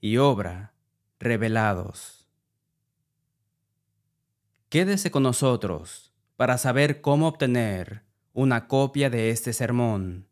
y 0.01 0.17
obra 0.17 0.73
revelados. 1.19 2.27
Quédese 4.67 5.11
con 5.11 5.21
nosotros 5.21 6.11
para 6.37 6.57
saber 6.57 7.01
cómo 7.01 7.27
obtener 7.27 8.01
una 8.33 8.67
copia 8.67 9.11
de 9.11 9.29
este 9.29 9.53
sermón. 9.53 10.27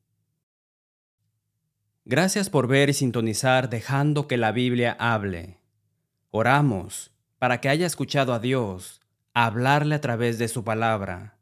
Gracias 2.04 2.50
por 2.50 2.68
ver 2.68 2.90
y 2.90 2.94
sintonizar 2.94 3.70
dejando 3.70 4.28
que 4.28 4.38
la 4.38 4.52
Biblia 4.52 4.98
hable. 5.00 5.60
Oramos 6.32 7.12
para 7.38 7.62
que 7.62 7.70
haya 7.70 7.86
escuchado 7.86 8.34
a 8.34 8.40
Dios 8.40 9.02
hablarle 9.36 9.94
a 9.94 10.02
través 10.02 10.40
de 10.40 10.48
su 10.48 10.64
palabra. 10.64 11.37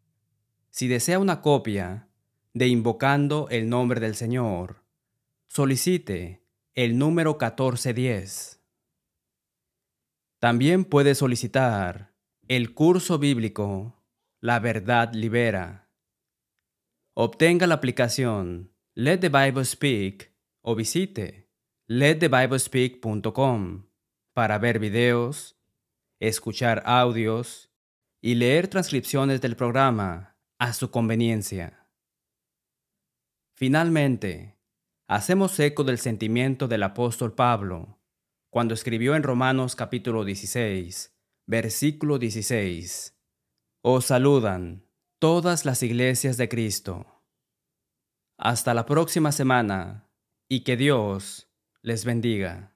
Si 0.75 0.89
desea 0.89 1.19
una 1.19 1.39
copia 1.39 2.09
de 2.53 2.67
Invocando 2.67 3.47
el 3.49 3.69
Nombre 3.69 4.01
del 4.01 4.13
Señor, 4.13 4.83
solicite 5.47 6.43
el 6.73 6.97
número 6.97 7.35
1410. 7.35 8.61
También 10.39 10.83
puede 10.83 11.15
solicitar 11.15 12.13
el 12.49 12.73
curso 12.73 13.19
bíblico 13.19 14.03
La 14.41 14.59
Verdad 14.59 15.13
Libera. 15.13 15.89
Obtenga 17.13 17.67
la 17.67 17.75
aplicación 17.75 18.73
Let 18.95 19.19
the 19.19 19.29
Bible 19.29 19.63
Speak 19.63 20.33
o 20.59 20.75
visite 20.75 21.49
letthebiblespeak.com 21.87 23.85
para 24.33 24.57
ver 24.57 24.79
videos, 24.79 25.57
escuchar 26.19 26.83
audios 26.85 27.71
y 28.19 28.35
leer 28.35 28.67
transcripciones 28.67 29.39
del 29.39 29.55
programa 29.55 30.34
a 30.59 30.73
su 30.73 30.91
conveniencia. 30.91 31.87
Finalmente, 33.55 34.57
hacemos 35.07 35.59
eco 35.59 35.83
del 35.83 35.97
sentimiento 35.97 36.67
del 36.67 36.83
apóstol 36.83 37.33
Pablo 37.33 37.99
cuando 38.49 38.73
escribió 38.73 39.15
en 39.15 39.23
Romanos 39.23 39.75
capítulo 39.75 40.23
16, 40.23 41.13
versículo 41.45 42.17
16, 42.19 43.17
Os 43.81 44.05
saludan 44.05 44.85
todas 45.19 45.65
las 45.65 45.83
iglesias 45.83 46.37
de 46.37 46.47
Cristo. 46.47 47.05
Hasta 48.37 48.73
la 48.73 48.85
próxima 48.85 49.31
semana 49.31 50.09
y 50.47 50.63
que 50.63 50.77
Dios 50.77 51.49
les 51.81 52.05
bendiga. 52.05 52.74